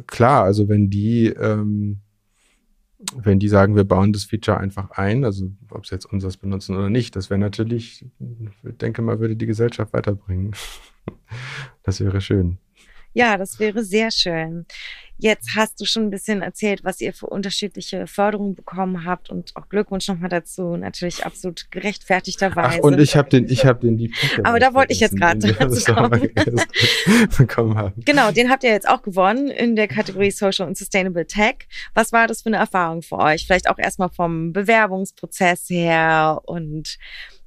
klar, 0.07 0.43
also 0.43 0.69
wenn 0.69 0.89
die, 0.89 1.27
ähm, 1.27 1.99
wenn 3.15 3.39
die 3.39 3.49
sagen, 3.49 3.75
wir 3.75 3.83
bauen 3.83 4.13
das 4.13 4.23
Feature 4.23 4.57
einfach 4.57 4.91
ein, 4.91 5.25
also 5.25 5.51
ob 5.69 5.85
sie 5.85 5.95
jetzt 5.95 6.05
unseres 6.05 6.37
benutzen 6.37 6.75
oder 6.77 6.89
nicht, 6.89 7.15
das 7.15 7.29
wäre 7.29 7.39
natürlich, 7.39 8.05
ich 8.19 8.77
denke 8.77 9.01
mal, 9.01 9.19
würde 9.19 9.35
die 9.35 9.45
Gesellschaft 9.45 9.93
weiterbringen. 9.93 10.55
das 11.83 11.99
wäre 11.99 12.21
schön. 12.21 12.57
Ja, 13.13 13.37
das 13.37 13.59
wäre 13.59 13.83
sehr 13.83 14.11
schön. 14.11 14.65
Jetzt 15.19 15.55
hast 15.55 15.81
du 15.81 15.85
schon 15.85 16.03
ein 16.03 16.09
bisschen 16.11 16.43
erzählt, 16.43 16.83
was 16.83 17.01
ihr 17.01 17.11
für 17.11 17.25
unterschiedliche 17.25 18.05
Förderungen 18.05 18.53
bekommen 18.53 19.03
habt 19.03 19.31
und 19.31 19.55
auch 19.55 19.67
Glückwunsch 19.67 20.07
nochmal 20.07 20.29
dazu, 20.29 20.77
natürlich 20.77 21.25
absolut 21.25 21.71
gerechtfertigterweise. 21.71 22.79
Ach, 22.79 22.83
und 22.83 22.99
ich 22.99 23.15
habe 23.15 23.29
den, 23.29 23.49
ich 23.49 23.65
habe 23.65 23.79
den 23.79 23.97
die 23.97 24.13
Aber 24.43 24.59
da 24.59 24.75
wollte 24.75 24.93
ich 24.93 24.99
jetzt 24.99 25.17
gerade 25.17 25.39
dazu 25.53 25.93
kommen. 25.93 26.29
bekommen 27.37 27.77
haben. 27.77 28.01
Genau, 28.05 28.31
den 28.31 28.51
habt 28.51 28.63
ihr 28.63 28.69
jetzt 28.69 28.87
auch 28.87 29.01
gewonnen 29.01 29.47
in 29.47 29.75
der 29.75 29.87
Kategorie 29.87 30.29
Social 30.29 30.67
and 30.67 30.77
Sustainable 30.77 31.25
Tech. 31.25 31.67
Was 31.95 32.11
war 32.11 32.27
das 32.27 32.43
für 32.43 32.47
eine 32.47 32.57
Erfahrung 32.57 33.01
für 33.01 33.17
euch? 33.17 33.47
Vielleicht 33.47 33.69
auch 33.69 33.79
erstmal 33.79 34.09
vom 34.09 34.53
Bewerbungsprozess 34.53 35.69
her 35.69 36.41
und 36.45 36.97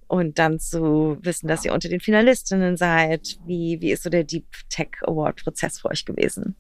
und 0.08 0.40
dann 0.40 0.58
zu 0.58 1.18
wissen, 1.20 1.46
dass 1.46 1.64
ihr 1.64 1.72
unter 1.72 1.88
den 1.88 2.00
Finalistinnen 2.00 2.76
seid. 2.76 3.38
Wie, 3.46 3.80
wie 3.80 3.92
ist 3.92 4.02
so 4.02 4.10
der 4.10 4.24
Deep 4.24 4.44
Tech 4.68 4.88
Award 5.02 5.44
Prozess 5.44 5.78
für 5.78 5.88
euch 5.88 6.04
gewesen? 6.04 6.56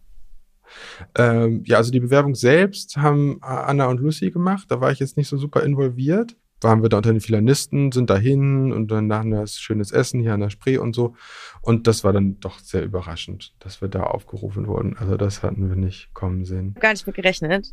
Ähm, 1.16 1.62
ja, 1.66 1.76
also 1.76 1.90
die 1.90 2.00
Bewerbung 2.00 2.34
selbst 2.34 2.96
haben 2.96 3.38
Anna 3.42 3.86
und 3.86 4.00
Lucy 4.00 4.30
gemacht. 4.30 4.70
Da 4.70 4.80
war 4.80 4.92
ich 4.92 4.98
jetzt 4.98 5.16
nicht 5.16 5.28
so 5.28 5.36
super 5.36 5.62
involviert. 5.62 6.36
Waren 6.62 6.82
wir 6.82 6.90
da 6.90 6.98
unter 6.98 7.12
den 7.12 7.22
Filanisten, 7.22 7.90
sind 7.90 8.10
dahin 8.10 8.70
und 8.70 8.90
dann 8.90 9.10
hatten 9.12 9.30
wir 9.30 9.46
schönes 9.46 9.92
Essen 9.92 10.20
hier 10.20 10.34
an 10.34 10.40
der 10.40 10.50
Spree 10.50 10.76
und 10.76 10.94
so. 10.94 11.14
Und 11.62 11.86
das 11.86 12.04
war 12.04 12.12
dann 12.12 12.38
doch 12.40 12.58
sehr 12.58 12.84
überraschend, 12.84 13.54
dass 13.60 13.80
wir 13.80 13.88
da 13.88 14.02
aufgerufen 14.02 14.66
wurden. 14.66 14.94
Also 14.98 15.16
das 15.16 15.42
hatten 15.42 15.70
wir 15.70 15.76
nicht 15.76 16.12
kommen 16.12 16.44
sehen. 16.44 16.74
Gar 16.78 16.92
nicht 16.92 17.06
mit 17.06 17.16
gerechnet. 17.16 17.72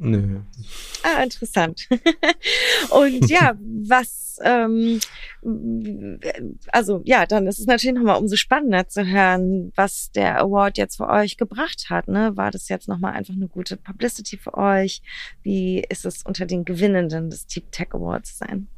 Nee. 0.00 0.40
Ah, 1.02 1.22
interessant. 1.22 1.88
und 2.90 3.28
ja, 3.28 3.58
was, 3.58 4.38
ähm, 4.42 5.00
also 6.72 7.02
ja, 7.04 7.26
dann 7.26 7.48
ist 7.48 7.58
es 7.58 7.66
natürlich 7.66 7.96
nochmal 7.96 8.20
umso 8.20 8.36
spannender 8.36 8.86
zu 8.88 9.04
hören, 9.04 9.72
was 9.74 10.12
der 10.12 10.40
Award 10.40 10.78
jetzt 10.78 10.96
für 10.98 11.08
euch 11.08 11.36
gebracht 11.36 11.86
hat. 11.90 12.06
Ne? 12.06 12.36
War 12.36 12.52
das 12.52 12.68
jetzt 12.68 12.88
nochmal 12.88 13.14
einfach 13.14 13.34
eine 13.34 13.48
gute 13.48 13.76
Publicity 13.76 14.36
für 14.36 14.54
euch? 14.54 15.02
Wie 15.42 15.84
ist 15.88 16.04
es 16.04 16.22
unter 16.22 16.46
den 16.46 16.64
Gewinnenden 16.64 17.30
des 17.30 17.46
Deep 17.46 17.72
Tech 17.72 17.88
Awards 17.90 18.38
sein? 18.38 18.68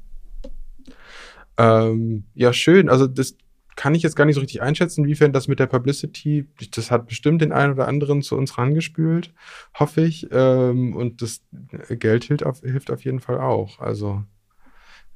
Ähm, 1.59 2.25
ja, 2.35 2.55
schön. 2.55 2.89
Also 2.89 3.07
das 3.07 3.37
kann 3.81 3.95
ich 3.95 4.03
jetzt 4.03 4.15
gar 4.15 4.27
nicht 4.27 4.35
so 4.35 4.43
richtig 4.43 4.61
einschätzen, 4.61 5.05
inwiefern 5.05 5.33
das 5.33 5.49
mit 5.49 5.59
der 5.59 5.67
Publicity, 5.67 6.47
das 6.75 6.91
hat 6.91 7.07
bestimmt 7.07 7.41
den 7.41 7.51
einen 7.51 7.73
oder 7.73 7.89
anderen 7.89 8.21
zu 8.21 8.37
uns 8.37 8.59
rangespült, 8.59 9.33
hoffe 9.73 10.03
ich. 10.03 10.29
Ähm, 10.33 10.95
und 10.95 11.23
das 11.23 11.41
Geld 11.89 12.25
hilft 12.25 12.45
auf, 12.45 12.61
hilft 12.61 12.91
auf 12.91 13.03
jeden 13.07 13.21
Fall 13.21 13.41
auch. 13.41 13.81
Also. 13.81 14.23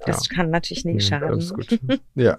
Das 0.06 0.28
ja. 0.28 0.34
kann 0.34 0.48
natürlich 0.48 0.86
nicht 0.86 1.02
ja, 1.10 1.20
schaden. 1.20 1.28
Alles 1.28 1.52
gut. 1.52 1.78
ja. 2.14 2.38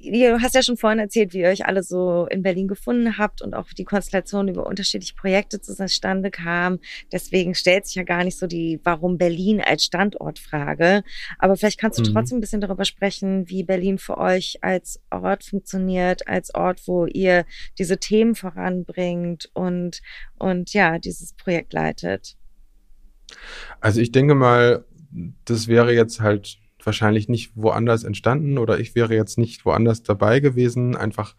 Du 0.00 0.40
hast 0.40 0.54
ja 0.54 0.62
schon 0.62 0.76
vorhin 0.76 1.00
erzählt, 1.00 1.32
wie 1.32 1.40
ihr 1.40 1.48
euch 1.48 1.66
alle 1.66 1.82
so 1.82 2.26
in 2.30 2.42
Berlin 2.42 2.68
gefunden 2.68 3.18
habt 3.18 3.42
und 3.42 3.54
auch 3.54 3.66
die 3.72 3.84
Konstellation 3.84 4.46
über 4.46 4.64
unterschiedliche 4.64 5.14
Projekte 5.14 5.60
zustande 5.60 6.30
kam. 6.30 6.78
Deswegen 7.10 7.56
stellt 7.56 7.86
sich 7.86 7.96
ja 7.96 8.04
gar 8.04 8.22
nicht 8.22 8.38
so 8.38 8.46
die 8.46 8.80
Warum 8.84 9.18
Berlin 9.18 9.60
als 9.60 9.84
Standortfrage. 9.84 11.02
Aber 11.40 11.56
vielleicht 11.56 11.80
kannst 11.80 11.98
du 11.98 12.08
mhm. 12.08 12.14
trotzdem 12.14 12.38
ein 12.38 12.40
bisschen 12.40 12.60
darüber 12.60 12.84
sprechen, 12.84 13.48
wie 13.48 13.64
Berlin 13.64 13.98
für 13.98 14.18
euch 14.18 14.58
als 14.62 15.00
Ort 15.10 15.42
funktioniert, 15.42 16.28
als 16.28 16.54
Ort, 16.54 16.86
wo 16.86 17.06
ihr 17.06 17.44
diese 17.76 17.98
Themen 17.98 18.36
voranbringt 18.36 19.50
und, 19.52 20.00
und 20.38 20.72
ja, 20.74 21.00
dieses 21.00 21.32
Projekt 21.32 21.72
leitet. 21.72 22.36
Also 23.80 24.00
ich 24.00 24.12
denke 24.12 24.36
mal, 24.36 24.84
das 25.44 25.66
wäre 25.66 25.92
jetzt 25.92 26.20
halt 26.20 26.58
wahrscheinlich 26.84 27.28
nicht 27.28 27.52
woanders 27.54 28.04
entstanden 28.04 28.58
oder 28.58 28.78
ich 28.78 28.94
wäre 28.94 29.14
jetzt 29.14 29.38
nicht 29.38 29.64
woanders 29.64 30.02
dabei 30.02 30.40
gewesen, 30.40 30.96
einfach 30.96 31.34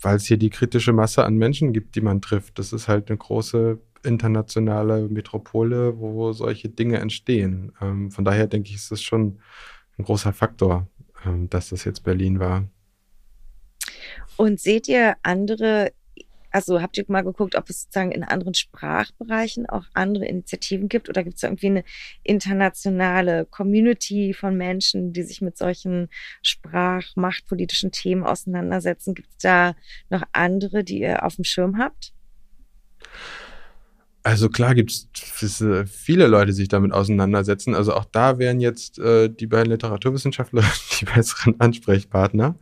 weil 0.00 0.16
es 0.16 0.26
hier 0.26 0.36
die 0.36 0.50
kritische 0.50 0.92
Masse 0.92 1.24
an 1.24 1.36
Menschen 1.36 1.72
gibt, 1.72 1.94
die 1.94 2.00
man 2.00 2.20
trifft. 2.20 2.58
Das 2.58 2.72
ist 2.72 2.88
halt 2.88 3.08
eine 3.08 3.18
große 3.18 3.78
internationale 4.04 5.08
Metropole, 5.08 5.98
wo 5.98 6.32
solche 6.32 6.68
Dinge 6.68 6.98
entstehen. 6.98 7.72
Ähm, 7.80 8.10
von 8.10 8.24
daher 8.24 8.48
denke 8.48 8.68
ich, 8.70 8.76
ist 8.76 8.90
das 8.90 9.02
schon 9.02 9.38
ein 9.98 10.04
großer 10.04 10.32
Faktor, 10.32 10.88
ähm, 11.24 11.48
dass 11.48 11.68
das 11.68 11.84
jetzt 11.84 12.02
Berlin 12.02 12.40
war. 12.40 12.64
Und 14.36 14.60
seht 14.60 14.88
ihr 14.88 15.16
andere 15.22 15.92
also 16.52 16.80
habt 16.82 16.98
ihr 16.98 17.04
mal 17.08 17.22
geguckt, 17.22 17.56
ob 17.56 17.68
es 17.70 17.82
sozusagen 17.82 18.12
in 18.12 18.24
anderen 18.24 18.54
Sprachbereichen 18.54 19.66
auch 19.68 19.84
andere 19.94 20.26
Initiativen 20.26 20.88
gibt 20.88 21.08
oder 21.08 21.24
gibt 21.24 21.36
es 21.36 21.42
irgendwie 21.42 21.66
eine 21.66 21.84
internationale 22.22 23.46
Community 23.46 24.34
von 24.34 24.56
Menschen, 24.56 25.12
die 25.12 25.22
sich 25.22 25.40
mit 25.40 25.56
solchen 25.56 26.08
sprachmachtpolitischen 26.42 27.90
Themen 27.90 28.24
auseinandersetzen? 28.24 29.14
Gibt 29.14 29.28
es 29.30 29.38
da 29.38 29.74
noch 30.10 30.22
andere, 30.32 30.84
die 30.84 31.00
ihr 31.00 31.24
auf 31.24 31.36
dem 31.36 31.44
Schirm 31.44 31.78
habt? 31.78 32.12
Also 34.24 34.48
klar 34.48 34.74
gibt 34.74 34.92
es 34.92 35.64
viele 35.86 36.28
Leute, 36.28 36.46
die 36.46 36.52
sich 36.52 36.68
damit 36.68 36.92
auseinandersetzen. 36.92 37.74
Also 37.74 37.92
auch 37.94 38.04
da 38.04 38.38
wären 38.38 38.60
jetzt 38.60 38.98
äh, 39.00 39.28
die 39.28 39.48
beiden 39.48 39.72
Literaturwissenschaftler 39.72 40.62
die 41.00 41.04
besseren 41.06 41.60
Ansprechpartner. 41.60 42.56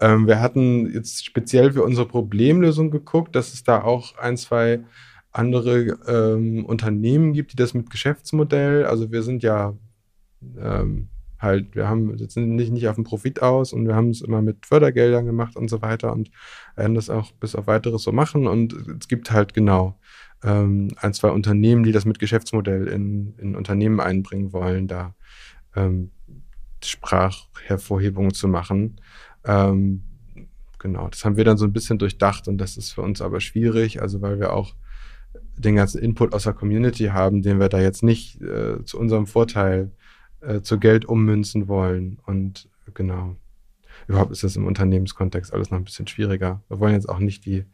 Ähm, 0.00 0.26
wir 0.26 0.40
hatten 0.40 0.90
jetzt 0.92 1.24
speziell 1.24 1.72
für 1.72 1.82
unsere 1.82 2.08
Problemlösung 2.08 2.90
geguckt, 2.90 3.36
dass 3.36 3.52
es 3.52 3.62
da 3.62 3.82
auch 3.82 4.16
ein, 4.16 4.38
zwei 4.38 4.80
andere 5.32 5.98
ähm, 6.06 6.64
Unternehmen 6.64 7.32
gibt, 7.34 7.52
die 7.52 7.56
das 7.56 7.74
mit 7.74 7.90
Geschäftsmodell, 7.90 8.84
also 8.84 9.10
wir 9.10 9.22
sind 9.22 9.42
ja 9.42 9.74
ähm, 10.58 11.08
halt, 11.42 11.74
wir 11.74 11.88
haben 11.88 12.16
sitzen 12.16 12.54
nicht, 12.54 12.72
nicht 12.72 12.88
auf 12.88 12.94
dem 12.94 13.04
Profit 13.04 13.42
aus 13.42 13.72
und 13.72 13.86
wir 13.86 13.96
haben 13.96 14.10
es 14.10 14.20
immer 14.20 14.40
mit 14.40 14.64
Fördergeldern 14.64 15.26
gemacht 15.26 15.56
und 15.56 15.68
so 15.68 15.82
weiter 15.82 16.12
und 16.12 16.30
werden 16.76 16.94
das 16.94 17.10
auch 17.10 17.32
bis 17.32 17.54
auf 17.54 17.66
weiteres 17.66 18.02
so 18.02 18.12
machen. 18.12 18.46
Und 18.46 18.72
es 18.72 19.08
gibt 19.08 19.32
halt 19.32 19.52
genau 19.52 19.98
ähm, 20.42 20.88
ein, 20.96 21.14
zwei 21.14 21.30
Unternehmen, 21.30 21.84
die 21.84 21.92
das 21.92 22.04
mit 22.04 22.18
Geschäftsmodell 22.18 22.88
in, 22.88 23.34
in 23.38 23.56
Unternehmen 23.56 24.00
einbringen 24.00 24.52
wollen, 24.52 24.88
da 24.88 25.14
ähm, 25.76 26.10
Sprachhervorhebungen 26.82 28.34
zu 28.34 28.48
machen. 28.48 29.00
Ähm, 29.44 30.02
genau, 30.78 31.08
das 31.08 31.24
haben 31.24 31.36
wir 31.36 31.44
dann 31.44 31.58
so 31.58 31.64
ein 31.64 31.72
bisschen 31.72 31.98
durchdacht 31.98 32.48
und 32.48 32.58
das 32.58 32.76
ist 32.76 32.92
für 32.92 33.02
uns 33.02 33.20
aber 33.20 33.40
schwierig, 33.40 34.02
also 34.02 34.20
weil 34.20 34.40
wir 34.40 34.52
auch 34.52 34.74
den 35.56 35.76
ganzen 35.76 36.02
Input 36.02 36.34
aus 36.34 36.44
der 36.44 36.54
Community 36.54 37.06
haben, 37.06 37.42
den 37.42 37.60
wir 37.60 37.68
da 37.68 37.80
jetzt 37.80 38.02
nicht 38.02 38.40
äh, 38.40 38.84
zu 38.84 38.98
unserem 38.98 39.26
Vorteil 39.26 39.92
äh, 40.40 40.60
zu 40.60 40.78
Geld 40.78 41.04
ummünzen 41.04 41.68
wollen. 41.68 42.18
Und 42.26 42.68
genau, 42.94 43.36
überhaupt 44.08 44.32
ist 44.32 44.42
das 44.42 44.56
im 44.56 44.66
Unternehmenskontext 44.66 45.52
alles 45.52 45.70
noch 45.70 45.78
ein 45.78 45.84
bisschen 45.84 46.06
schwieriger. 46.06 46.62
Wir 46.68 46.80
wollen 46.80 46.94
jetzt 46.94 47.08
auch 47.08 47.18
nicht 47.18 47.44
die 47.44 47.64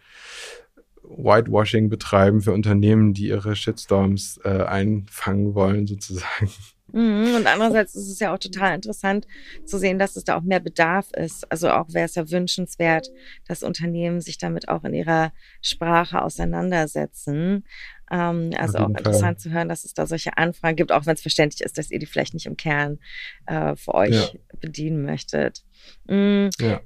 Whitewashing 1.09 1.88
betreiben 1.88 2.40
für 2.40 2.53
Unternehmen, 2.53 3.14
die 3.14 3.29
ihre 3.29 3.57
Shitstorms 3.57 4.40
äh, 4.44 4.62
einfangen 4.62 5.55
wollen, 5.55 5.87
sozusagen. 5.87 6.51
Mhm, 6.92 7.35
und 7.37 7.47
andererseits 7.47 7.94
ist 7.94 8.09
es 8.09 8.18
ja 8.18 8.33
auch 8.33 8.38
total 8.38 8.75
interessant 8.75 9.27
zu 9.66 9.79
sehen, 9.79 9.99
dass 9.99 10.16
es 10.16 10.25
da 10.25 10.37
auch 10.37 10.42
mehr 10.42 10.61
Bedarf 10.61 11.11
ist. 11.12 11.51
Also 11.53 11.71
auch 11.71 11.92
wäre 11.92 12.07
es 12.07 12.14
ja 12.14 12.31
wünschenswert, 12.31 13.09
dass 13.47 13.62
Unternehmen 13.62 14.21
sich 14.21 14.38
damit 14.38 14.68
auch 14.68 14.85
in 14.85 14.94
ihrer 14.94 15.33
Sprache 15.61 16.23
auseinandersetzen. 16.23 17.64
Ähm, 18.11 18.53
also 18.57 18.79
auch 18.79 18.88
interessant 18.88 19.38
zu 19.38 19.51
hören, 19.51 19.68
dass 19.68 19.85
es 19.85 19.92
da 19.92 20.07
solche 20.07 20.38
Anfragen 20.38 20.77
gibt, 20.77 20.92
auch 20.92 21.05
wenn 21.05 21.14
es 21.14 21.21
verständlich 21.21 21.62
ist, 21.62 21.77
dass 21.77 21.90
ihr 21.90 21.99
die 21.99 22.07
vielleicht 22.07 22.33
nicht 22.33 22.47
im 22.47 22.57
Kern 22.57 22.99
äh, 23.47 23.77
für 23.77 23.94
euch 23.94 24.33
ja. 24.33 24.40
bedienen 24.61 25.05
möchtet. 25.05 25.64
Mhm. 26.09 26.49
Ja. 26.59 26.81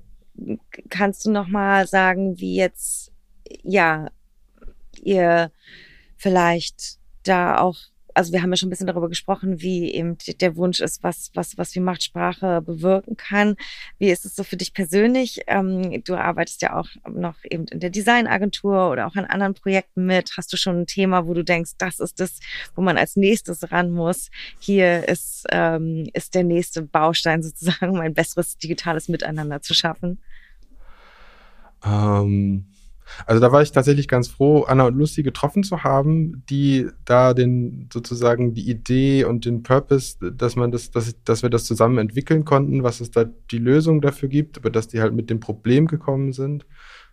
Kannst 0.88 1.26
du 1.26 1.30
noch 1.30 1.46
mal 1.46 1.86
sagen, 1.86 2.40
wie 2.40 2.56
jetzt 2.56 3.11
ja 3.62 4.10
ihr 5.02 5.50
vielleicht 6.16 6.98
da 7.24 7.58
auch 7.58 7.76
also 8.14 8.32
wir 8.32 8.42
haben 8.42 8.50
ja 8.50 8.56
schon 8.56 8.68
ein 8.68 8.70
bisschen 8.70 8.86
darüber 8.86 9.08
gesprochen, 9.08 9.60
wie 9.60 9.92
eben 9.92 10.16
der 10.40 10.56
Wunsch 10.56 10.80
ist, 10.80 11.02
was, 11.02 11.30
was, 11.34 11.56
was 11.58 11.74
wie 11.74 11.80
Machtsprache 11.80 12.60
bewirken 12.62 13.16
kann. 13.16 13.56
Wie 13.98 14.10
ist 14.10 14.24
es 14.24 14.36
so 14.36 14.44
für 14.44 14.56
dich 14.56 14.74
persönlich? 14.74 15.42
Ähm, 15.46 16.02
du 16.04 16.14
arbeitest 16.14 16.62
ja 16.62 16.76
auch 16.76 16.88
noch 17.08 17.36
eben 17.48 17.66
in 17.66 17.80
der 17.80 17.90
Designagentur 17.90 18.90
oder 18.90 19.06
auch 19.06 19.16
an 19.16 19.24
anderen 19.24 19.54
Projekten 19.54 20.06
mit. 20.06 20.32
Hast 20.36 20.52
du 20.52 20.56
schon 20.56 20.80
ein 20.80 20.86
Thema, 20.86 21.26
wo 21.26 21.34
du 21.34 21.44
denkst, 21.44 21.72
das 21.78 22.00
ist 22.00 22.20
das, 22.20 22.40
wo 22.74 22.82
man 22.82 22.98
als 22.98 23.16
nächstes 23.16 23.70
ran 23.72 23.90
muss? 23.90 24.30
Hier 24.58 25.08
ist, 25.08 25.44
ähm, 25.50 26.08
ist 26.12 26.34
der 26.34 26.44
nächste 26.44 26.82
Baustein 26.82 27.42
sozusagen, 27.42 27.90
um 27.90 28.00
ein 28.00 28.14
besseres 28.14 28.58
digitales 28.58 29.08
Miteinander 29.08 29.62
zu 29.62 29.74
schaffen? 29.74 30.18
Ähm 31.84 32.71
also 33.26 33.40
da 33.40 33.52
war 33.52 33.62
ich 33.62 33.72
tatsächlich 33.72 34.08
ganz 34.08 34.28
froh, 34.28 34.62
Anna 34.62 34.86
und 34.86 34.96
Lucy 34.96 35.22
getroffen 35.22 35.62
zu 35.62 35.84
haben, 35.84 36.44
die 36.48 36.88
da 37.04 37.34
den 37.34 37.88
sozusagen 37.92 38.54
die 38.54 38.68
Idee 38.68 39.24
und 39.24 39.44
den 39.44 39.62
Purpose, 39.62 40.16
dass 40.32 40.56
man 40.56 40.70
das, 40.70 40.90
dass, 40.90 41.14
dass 41.24 41.42
wir 41.42 41.50
das 41.50 41.64
zusammen 41.64 41.98
entwickeln 41.98 42.44
konnten, 42.44 42.82
was 42.82 43.00
es 43.00 43.10
da 43.10 43.24
die 43.24 43.58
Lösung 43.58 44.00
dafür 44.00 44.28
gibt, 44.28 44.58
aber 44.58 44.70
dass 44.70 44.88
die 44.88 45.00
halt 45.00 45.14
mit 45.14 45.30
dem 45.30 45.40
Problem 45.40 45.86
gekommen 45.86 46.32
sind. 46.32 46.66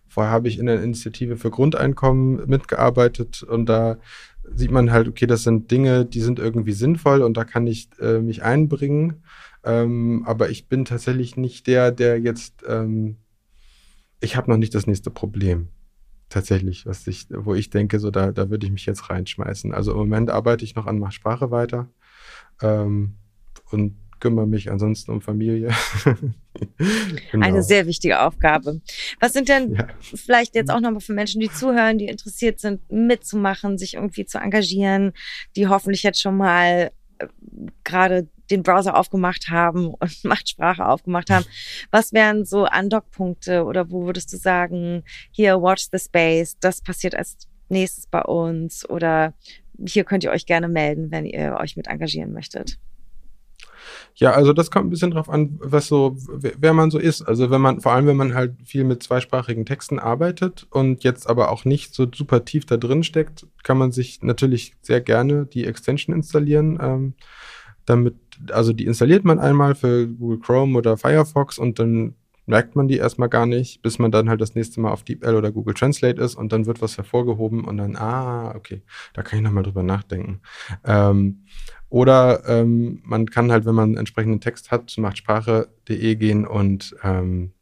Vorher 0.08 0.32
habe 0.32 0.48
ich 0.48 0.58
in 0.58 0.66
der 0.66 0.82
Initiative 0.82 1.36
für 1.36 1.50
Grundeinkommen 1.50 2.48
mitgearbeitet 2.48 3.42
und 3.42 3.66
da 3.66 3.98
sieht 4.52 4.72
man 4.72 4.90
halt, 4.90 5.06
okay, 5.06 5.26
das 5.26 5.44
sind 5.44 5.70
Dinge, 5.70 6.04
die 6.04 6.20
sind 6.20 6.40
irgendwie 6.40 6.72
sinnvoll 6.72 7.22
und 7.22 7.36
da 7.36 7.44
kann 7.44 7.66
ich 7.66 7.88
äh, 8.00 8.18
mich 8.18 8.42
einbringen. 8.42 9.22
Ähm, 9.62 10.24
aber 10.26 10.50
ich 10.50 10.66
bin 10.66 10.84
tatsächlich 10.84 11.36
nicht 11.36 11.66
der, 11.66 11.92
der 11.92 12.18
jetzt, 12.18 12.64
ähm, 12.66 13.18
ich 14.20 14.36
habe 14.36 14.50
noch 14.50 14.56
nicht 14.56 14.74
das 14.74 14.86
nächste 14.86 15.10
Problem 15.10 15.68
tatsächlich, 16.30 16.86
was 16.86 17.06
ich, 17.06 17.26
wo 17.30 17.54
ich 17.54 17.68
denke, 17.68 17.98
so 17.98 18.10
da, 18.10 18.32
da 18.32 18.48
würde 18.48 18.64
ich 18.64 18.72
mich 18.72 18.86
jetzt 18.86 19.10
reinschmeißen. 19.10 19.74
Also 19.74 19.92
im 19.92 19.98
Moment 19.98 20.30
arbeite 20.30 20.64
ich 20.64 20.74
noch 20.74 20.86
an 20.86 21.10
Sprache 21.12 21.50
weiter 21.50 21.88
ähm, 22.62 23.16
und 23.70 23.96
kümmere 24.20 24.46
mich 24.46 24.70
ansonsten 24.70 25.10
um 25.10 25.20
Familie. 25.20 25.70
genau. 27.32 27.46
Eine 27.46 27.62
sehr 27.62 27.86
wichtige 27.86 28.20
Aufgabe. 28.20 28.80
Was 29.18 29.32
sind 29.32 29.48
denn 29.48 29.74
ja. 29.74 29.88
vielleicht 30.00 30.54
jetzt 30.54 30.70
auch 30.70 30.80
nochmal 30.80 31.00
für 31.00 31.14
Menschen, 31.14 31.40
die 31.40 31.50
zuhören, 31.50 31.98
die 31.98 32.06
interessiert 32.06 32.60
sind, 32.60 32.80
mitzumachen, 32.90 33.78
sich 33.78 33.94
irgendwie 33.94 34.26
zu 34.26 34.38
engagieren, 34.38 35.12
die 35.56 35.68
hoffentlich 35.68 36.02
jetzt 36.02 36.20
schon 36.20 36.36
mal 36.36 36.92
äh, 37.18 37.26
gerade 37.82 38.28
den 38.50 38.62
Browser 38.62 38.96
aufgemacht 38.96 39.48
haben 39.48 39.94
und 40.00 40.24
Machtsprache 40.24 40.86
aufgemacht 40.86 41.30
haben. 41.30 41.44
Was 41.90 42.12
wären 42.12 42.44
so 42.44 42.64
Andockpunkte 42.64 43.64
oder 43.64 43.90
wo 43.90 44.06
würdest 44.06 44.32
du 44.32 44.36
sagen, 44.36 45.04
hier 45.30 45.60
watch 45.60 45.88
the 45.92 45.98
space, 45.98 46.56
das 46.60 46.82
passiert 46.82 47.14
als 47.14 47.36
nächstes 47.68 48.06
bei 48.06 48.22
uns 48.22 48.88
oder 48.88 49.34
hier 49.86 50.04
könnt 50.04 50.24
ihr 50.24 50.30
euch 50.30 50.46
gerne 50.46 50.68
melden, 50.68 51.10
wenn 51.10 51.24
ihr 51.24 51.56
euch 51.58 51.76
mit 51.76 51.86
engagieren 51.86 52.32
möchtet? 52.32 52.78
Ja, 54.14 54.32
also 54.32 54.52
das 54.52 54.70
kommt 54.70 54.86
ein 54.86 54.90
bisschen 54.90 55.12
drauf 55.12 55.30
an, 55.30 55.58
was 55.62 55.86
so, 55.86 56.16
wer 56.28 56.74
man 56.74 56.90
so 56.90 56.98
ist. 56.98 57.22
Also 57.22 57.50
wenn 57.50 57.60
man, 57.60 57.80
vor 57.80 57.92
allem 57.92 58.06
wenn 58.06 58.16
man 58.16 58.34
halt 58.34 58.54
viel 58.64 58.84
mit 58.84 59.02
zweisprachigen 59.02 59.64
Texten 59.64 59.98
arbeitet 59.98 60.66
und 60.70 61.04
jetzt 61.04 61.28
aber 61.28 61.50
auch 61.50 61.64
nicht 61.64 61.94
so 61.94 62.06
super 62.12 62.44
tief 62.44 62.66
da 62.66 62.76
drin 62.76 63.02
steckt, 63.02 63.46
kann 63.62 63.78
man 63.78 63.92
sich 63.92 64.22
natürlich 64.22 64.74
sehr 64.82 65.00
gerne 65.00 65.46
die 65.46 65.64
Extension 65.64 66.14
installieren. 66.14 66.78
Ähm, 66.80 67.14
damit, 67.86 68.14
also 68.50 68.72
die 68.72 68.86
installiert 68.86 69.24
man 69.24 69.38
einmal 69.38 69.74
für 69.74 70.06
Google 70.08 70.40
Chrome 70.40 70.78
oder 70.78 70.96
Firefox 70.96 71.58
und 71.58 71.78
dann 71.78 72.14
merkt 72.46 72.76
man 72.76 72.88
die 72.88 72.96
erstmal 72.96 73.28
gar 73.28 73.46
nicht, 73.46 73.80
bis 73.80 73.98
man 73.98 74.10
dann 74.10 74.28
halt 74.28 74.40
das 74.40 74.54
nächste 74.54 74.80
Mal 74.80 74.90
auf 74.90 75.04
DeepL 75.04 75.36
oder 75.36 75.52
Google 75.52 75.74
Translate 75.74 76.20
ist 76.20 76.34
und 76.34 76.52
dann 76.52 76.66
wird 76.66 76.82
was 76.82 76.96
hervorgehoben 76.96 77.64
und 77.64 77.76
dann, 77.76 77.96
ah, 77.96 78.54
okay, 78.56 78.82
da 79.14 79.22
kann 79.22 79.38
ich 79.38 79.44
nochmal 79.44 79.62
drüber 79.62 79.82
nachdenken. 79.82 80.40
Ähm, 80.84 81.44
oder 81.88 82.48
ähm, 82.48 83.00
man 83.04 83.26
kann 83.26 83.50
halt, 83.50 83.64
wenn 83.64 83.74
man 83.74 83.90
einen 83.90 83.98
entsprechenden 83.98 84.40
Text 84.40 84.70
hat, 84.70 84.90
zu 84.90 85.00
machtsprache.de 85.00 86.16
gehen 86.16 86.46
und 86.46 86.94
ähm, 87.02 87.52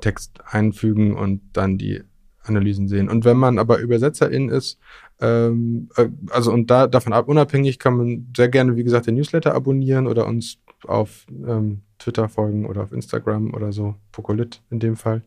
Text 0.00 0.40
einfügen 0.46 1.16
und 1.16 1.42
dann 1.52 1.78
die 1.78 2.02
Analysen 2.42 2.88
sehen. 2.88 3.08
Und 3.08 3.24
wenn 3.24 3.36
man 3.36 3.58
aber 3.58 3.78
Übersetzerin 3.78 4.48
ist, 4.48 4.78
ähm, 5.20 5.88
äh, 5.96 6.08
also 6.30 6.52
und 6.52 6.70
da 6.70 6.86
davon 6.86 7.12
ab 7.12 7.28
unabhängig 7.28 7.78
kann 7.78 7.96
man 7.96 8.32
sehr 8.36 8.48
gerne, 8.48 8.76
wie 8.76 8.84
gesagt, 8.84 9.06
den 9.06 9.16
Newsletter 9.16 9.54
abonnieren 9.54 10.06
oder 10.06 10.26
uns 10.26 10.58
auf 10.86 11.26
ähm, 11.46 11.82
Twitter 11.98 12.28
folgen 12.28 12.66
oder 12.66 12.82
auf 12.82 12.92
Instagram 12.92 13.52
oder 13.54 13.72
so, 13.72 13.96
Pokolit 14.12 14.62
in 14.70 14.78
dem 14.78 14.96
Fall. 14.96 15.22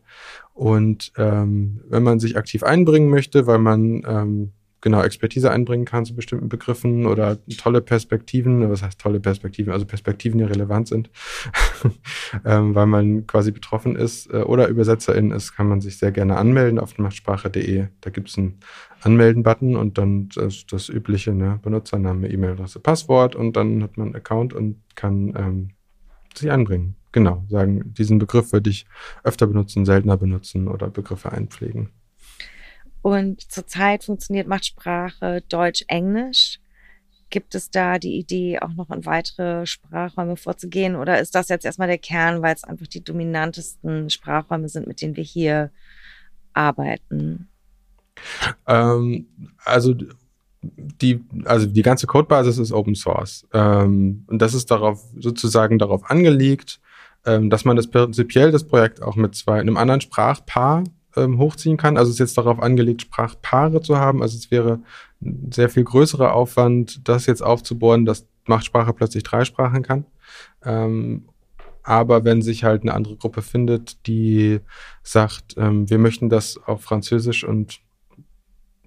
Und 0.54 1.12
ähm, 1.16 1.80
wenn 1.88 2.02
man 2.02 2.20
sich 2.20 2.36
aktiv 2.36 2.62
einbringen 2.62 3.10
möchte, 3.10 3.46
weil 3.46 3.58
man 3.58 4.02
ähm, 4.06 4.52
genau 4.82 5.00
Expertise 5.02 5.50
einbringen 5.50 5.86
kann 5.86 6.04
zu 6.04 6.14
bestimmten 6.14 6.50
Begriffen 6.50 7.06
oder 7.06 7.38
tolle 7.56 7.80
Perspektiven, 7.80 8.68
was 8.68 8.82
heißt 8.82 9.00
tolle 9.00 9.20
Perspektiven, 9.20 9.72
also 9.72 9.86
Perspektiven, 9.86 10.38
die 10.38 10.44
relevant 10.44 10.88
sind, 10.88 11.10
ähm, 12.44 12.74
weil 12.74 12.86
man 12.86 13.26
quasi 13.26 13.52
betroffen 13.52 13.96
ist 13.96 14.30
äh, 14.30 14.42
oder 14.42 14.68
Übersetzerin 14.68 15.30
ist, 15.30 15.52
kann 15.52 15.68
man 15.68 15.80
sich 15.80 15.96
sehr 15.96 16.12
gerne 16.12 16.36
anmelden 16.36 16.78
auf 16.78 16.98
machtsprache.de. 16.98 17.86
Da 18.00 18.10
gibt 18.10 18.28
es 18.28 18.36
einen 18.36 18.58
Anmelden-Button 19.00 19.76
und 19.76 19.96
dann 19.98 20.28
das, 20.34 20.66
das 20.66 20.88
übliche 20.88 21.32
ne, 21.32 21.58
Benutzername, 21.62 22.28
E-Mail-Adresse, 22.28 22.80
Passwort 22.80 23.36
und 23.36 23.56
dann 23.56 23.82
hat 23.82 23.96
man 23.96 24.08
einen 24.08 24.16
Account 24.16 24.52
und 24.52 24.82
kann 24.96 25.32
ähm, 25.36 25.68
sich 26.34 26.50
einbringen. 26.50 26.96
Genau, 27.12 27.44
sagen, 27.48 27.92
diesen 27.94 28.18
Begriff 28.18 28.52
würde 28.52 28.70
ich 28.70 28.86
öfter 29.22 29.46
benutzen, 29.46 29.84
seltener 29.84 30.16
benutzen 30.16 30.66
oder 30.66 30.88
Begriffe 30.88 31.30
einpflegen. 31.30 31.90
Und 33.02 33.40
zurzeit 33.50 34.04
funktioniert 34.04 34.46
Machtsprache 34.46 35.42
Deutsch-Englisch. 35.48 36.60
Gibt 37.30 37.54
es 37.54 37.70
da 37.70 37.98
die 37.98 38.18
Idee, 38.18 38.60
auch 38.60 38.74
noch 38.74 38.90
in 38.90 39.04
weitere 39.06 39.66
Sprachräume 39.66 40.36
vorzugehen? 40.36 40.96
Oder 40.96 41.20
ist 41.20 41.34
das 41.34 41.48
jetzt 41.48 41.64
erstmal 41.64 41.88
der 41.88 41.98
Kern, 41.98 42.42
weil 42.42 42.54
es 42.54 42.62
einfach 42.62 42.86
die 42.86 43.02
dominantesten 43.02 44.10
Sprachräume 44.10 44.68
sind, 44.68 44.86
mit 44.86 45.00
denen 45.00 45.16
wir 45.16 45.24
hier 45.24 45.70
arbeiten? 46.52 47.48
Ähm, 48.66 49.26
also 49.64 49.94
die, 50.62 51.24
also 51.44 51.66
die 51.66 51.82
ganze 51.82 52.06
Codebasis 52.06 52.58
ist 52.58 52.72
Open 52.72 52.94
Source. 52.94 53.46
Ähm, 53.52 54.24
und 54.28 54.40
das 54.40 54.54
ist 54.54 54.70
darauf 54.70 55.02
sozusagen 55.18 55.78
darauf 55.78 56.08
angelegt, 56.08 56.80
ähm, 57.24 57.50
dass 57.50 57.64
man 57.64 57.76
das 57.76 57.88
prinzipiell 57.88 58.52
das 58.52 58.64
Projekt 58.64 59.02
auch 59.02 59.16
mit 59.16 59.34
zwei, 59.34 59.58
einem 59.58 59.76
anderen 59.76 60.00
Sprachpaar 60.00 60.84
ähm, 61.16 61.38
hochziehen 61.38 61.76
kann. 61.76 61.96
Also 61.96 62.10
es 62.10 62.16
ist 62.16 62.20
jetzt 62.20 62.38
darauf 62.38 62.60
angelegt, 62.60 63.02
Sprachpaare 63.02 63.80
zu 63.80 63.98
haben. 63.98 64.22
Also 64.22 64.36
es 64.36 64.50
wäre 64.50 64.80
ein 65.20 65.50
sehr 65.52 65.68
viel 65.68 65.84
größerer 65.84 66.32
Aufwand, 66.32 67.08
das 67.08 67.26
jetzt 67.26 67.42
aufzubohren, 67.42 68.04
dass 68.04 68.26
Machtsprache 68.46 68.92
plötzlich 68.92 69.22
drei 69.22 69.44
Sprachen 69.44 69.82
kann. 69.82 70.06
Ähm, 70.64 71.28
aber 71.82 72.24
wenn 72.24 72.42
sich 72.42 72.64
halt 72.64 72.82
eine 72.82 72.94
andere 72.94 73.16
Gruppe 73.16 73.42
findet, 73.42 74.06
die 74.06 74.60
sagt, 75.02 75.56
ähm, 75.56 75.90
wir 75.90 75.98
möchten 75.98 76.28
das 76.28 76.58
auf 76.64 76.82
Französisch 76.82 77.44
und 77.44 77.80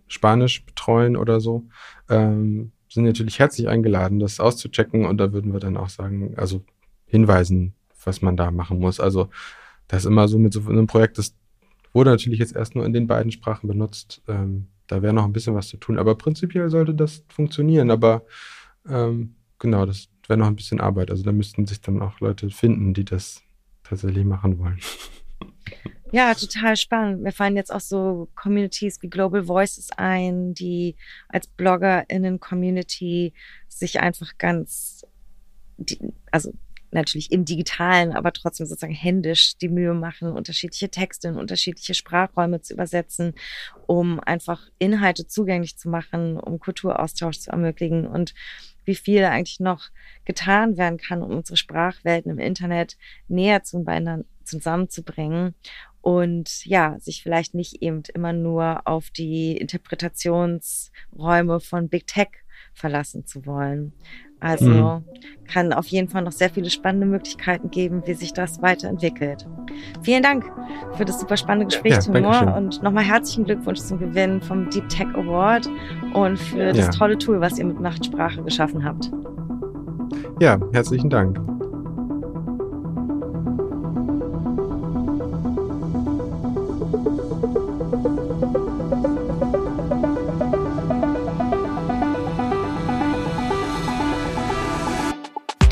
Spanisch 0.07 0.65
betreuen 0.65 1.17
oder 1.17 1.41
so, 1.41 1.63
ähm, 2.09 2.71
sind 2.87 3.05
natürlich 3.05 3.39
herzlich 3.39 3.67
eingeladen, 3.67 4.19
das 4.19 4.39
auszuchecken 4.39 5.05
und 5.05 5.17
da 5.17 5.33
würden 5.33 5.51
wir 5.51 5.59
dann 5.59 5.75
auch 5.75 5.89
sagen, 5.89 6.35
also 6.37 6.63
hinweisen, 7.05 7.73
was 8.03 8.21
man 8.21 8.37
da 8.37 8.51
machen 8.51 8.79
muss. 8.79 8.99
Also 8.99 9.29
das 9.87 10.03
ist 10.03 10.05
immer 10.05 10.27
so 10.27 10.39
mit 10.39 10.53
so 10.53 10.61
einem 10.61 10.87
Projekt, 10.87 11.17
das 11.17 11.35
wurde 11.95 12.11
natürlich 12.11 12.39
jetzt 12.39 12.55
erst 12.55 12.75
nur 12.75 12.85
in 12.85 12.93
den 12.93 13.07
beiden 13.07 13.31
Sprachen 13.31 13.67
benutzt. 13.67 14.21
Ähm, 14.27 14.67
da 14.87 15.01
wäre 15.01 15.13
noch 15.13 15.25
ein 15.25 15.33
bisschen 15.33 15.55
was 15.55 15.69
zu 15.69 15.77
tun, 15.77 15.97
aber 15.97 16.15
prinzipiell 16.15 16.69
sollte 16.69 16.93
das 16.93 17.23
funktionieren. 17.29 17.89
Aber 17.89 18.25
ähm, 18.87 19.35
genau, 19.57 19.85
das 19.85 20.09
wäre 20.27 20.37
noch 20.37 20.47
ein 20.47 20.55
bisschen 20.55 20.81
Arbeit. 20.81 21.09
Also 21.09 21.23
da 21.23 21.31
müssten 21.31 21.65
sich 21.65 21.81
dann 21.81 22.01
auch 22.01 22.19
Leute 22.19 22.49
finden, 22.49 22.93
die 22.93 23.05
das 23.05 23.41
tatsächlich 23.83 24.25
machen 24.25 24.59
wollen. 24.59 24.79
Ja, 26.11 26.33
total 26.33 26.77
spannend. 26.77 27.23
Mir 27.23 27.31
fallen 27.31 27.55
jetzt 27.55 27.73
auch 27.73 27.81
so 27.81 28.29
Communities 28.35 29.01
wie 29.01 29.09
Global 29.09 29.47
Voices 29.47 29.89
ein, 29.97 30.53
die 30.53 30.95
als 31.29 31.47
BloggerInnen-Community 31.47 33.33
sich 33.67 33.99
einfach 33.99 34.37
ganz, 34.37 35.05
die, 35.77 35.99
also 36.31 36.53
natürlich 36.95 37.31
im 37.31 37.45
Digitalen, 37.45 38.13
aber 38.13 38.33
trotzdem 38.33 38.65
sozusagen 38.65 38.93
händisch 38.93 39.57
die 39.57 39.69
Mühe 39.69 39.93
machen, 39.93 40.31
unterschiedliche 40.31 40.89
Texte 40.89 41.27
in 41.27 41.37
unterschiedliche 41.37 41.93
Sprachräume 41.93 42.61
zu 42.61 42.73
übersetzen, 42.73 43.33
um 43.85 44.19
einfach 44.19 44.67
Inhalte 44.79 45.27
zugänglich 45.27 45.77
zu 45.77 45.89
machen, 45.89 46.37
um 46.37 46.59
Kulturaustausch 46.59 47.39
zu 47.39 47.51
ermöglichen 47.51 48.07
und 48.07 48.33
wie 48.85 48.95
viel 48.95 49.23
eigentlich 49.23 49.59
noch 49.59 49.89
getan 50.25 50.77
werden 50.77 50.97
kann, 50.97 51.21
um 51.21 51.31
unsere 51.31 51.57
Sprachwelten 51.57 52.31
im 52.31 52.39
Internet 52.39 52.97
näher 53.27 53.63
zueinander 53.63 54.25
zusammenzubringen 54.43 55.55
und 56.01 56.65
ja, 56.65 56.99
sich 56.99 57.23
vielleicht 57.23 57.55
nicht 57.55 57.81
eben 57.81 58.03
immer 58.13 58.31
nur 58.31 58.81
auf 58.85 59.09
die 59.09 59.57
Interpretationsräume 59.57 61.59
von 61.59 61.89
Big 61.89 62.05
Tech 62.05 62.29
verlassen 62.73 63.25
zu 63.25 63.47
wollen. 63.47 63.93
Also 64.45 64.69
mhm. 64.69 65.03
kann 65.51 65.73
auf 65.73 65.87
jeden 65.87 66.07
Fall 66.07 66.21
noch 66.21 66.31
sehr 66.31 66.51
viele 66.51 66.69
spannende 66.69 67.07
Möglichkeiten 67.07 67.71
geben, 67.71 68.03
wie 68.05 68.13
sich 68.13 68.31
das 68.31 68.61
weiterentwickelt. 68.61 69.47
Vielen 70.03 70.21
Dank 70.21 70.45
für 70.93 71.03
das 71.03 71.19
super 71.19 71.35
spannende 71.35 71.65
Gespräch, 71.65 71.93
ja, 71.93 71.99
Timur. 71.99 72.55
Und 72.55 72.83
nochmal 72.83 73.03
herzlichen 73.03 73.45
Glückwunsch 73.45 73.79
zum 73.79 73.97
Gewinn 73.97 74.39
vom 74.41 74.69
Deep 74.69 74.87
Tech 74.87 75.07
Award 75.15 75.67
und 76.13 76.37
für 76.37 76.67
das 76.67 76.77
ja. 76.77 76.89
tolle 76.89 77.17
Tool, 77.17 77.41
was 77.41 77.57
ihr 77.57 77.65
mit 77.65 77.79
Machtsprache 77.79 78.43
geschaffen 78.43 78.85
habt. 78.85 79.11
Ja, 80.39 80.59
herzlichen 80.73 81.09
Dank. 81.09 81.39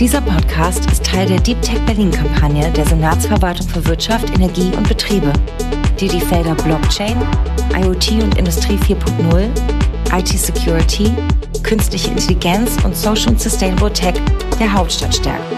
Dieser 0.03 0.19
Podcast 0.19 0.85
ist 0.91 1.05
Teil 1.05 1.27
der 1.27 1.39
Deep 1.39 1.61
Tech 1.61 1.79
Berlin-Kampagne 1.85 2.69
der 2.71 2.85
Senatsverwaltung 2.85 3.65
für 3.69 3.85
Wirtschaft, 3.85 4.29
Energie 4.35 4.69
und 4.75 4.85
Betriebe, 4.85 5.31
die 5.97 6.09
die 6.09 6.19
Felder 6.19 6.55
Blockchain, 6.55 7.15
IoT 7.73 8.21
und 8.21 8.37
Industrie 8.37 8.75
4.0, 8.75 9.47
IT-Security, 10.13 11.09
künstliche 11.63 12.09
Intelligenz 12.09 12.83
und 12.83 12.97
Social 12.97 13.29
und 13.29 13.39
Sustainable 13.39 13.93
Tech 13.93 14.15
der 14.59 14.73
Hauptstadt 14.73 15.15
stärken. 15.15 15.55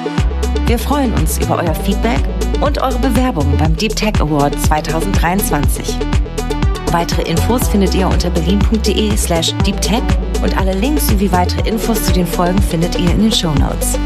Wir 0.67 0.77
freuen 0.77 1.12
uns 1.15 1.39
über 1.39 1.58
euer 1.58 1.73
Feedback 1.73 2.21
und 2.62 2.79
eure 2.79 2.99
Bewerbung 2.99 3.51
beim 3.58 3.75
Deep 3.75 3.95
Tech 3.95 4.13
Award 4.21 4.53
2023. 4.62 5.97
Weitere 6.91 7.23
Infos 7.23 7.67
findet 7.67 7.95
ihr 7.95 8.08
unter 8.08 8.29
berlin.de 8.29 9.17
slash 9.17 9.55
deeptech 9.65 10.03
und 10.43 10.55
alle 10.55 10.73
Links 10.73 11.08
sowie 11.08 11.31
weitere 11.31 11.67
Infos 11.67 12.03
zu 12.03 12.13
den 12.13 12.27
Folgen 12.27 12.62
findet 12.62 12.95
ihr 12.99 13.10
in 13.10 13.23
den 13.23 13.31
Show 13.31 13.51
Notes. 13.55 13.97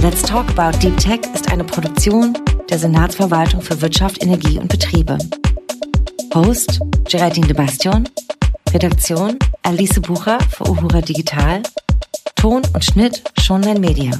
Let's 0.00 0.22
Talk 0.22 0.48
About 0.56 0.78
Deep 0.78 0.96
Tech 0.98 1.20
ist 1.34 1.50
eine 1.50 1.64
Produktion 1.64 2.32
der 2.70 2.78
Senatsverwaltung 2.78 3.60
für 3.60 3.80
Wirtschaft, 3.80 4.22
Energie 4.22 4.58
und 4.58 4.68
Betriebe. 4.68 5.18
Host 6.32 6.80
Geraldine 7.04 7.48
de 7.48 7.56
Bastion, 7.56 8.08
Redaktion 8.72 9.38
Alice 9.64 10.00
Bucher 10.00 10.38
für 10.50 10.68
Uhura 10.70 11.00
Digital, 11.00 11.62
Ton 12.36 12.62
und 12.74 12.84
Schnitt 12.84 13.24
Schonlein 13.40 13.80
Media. 13.80 14.12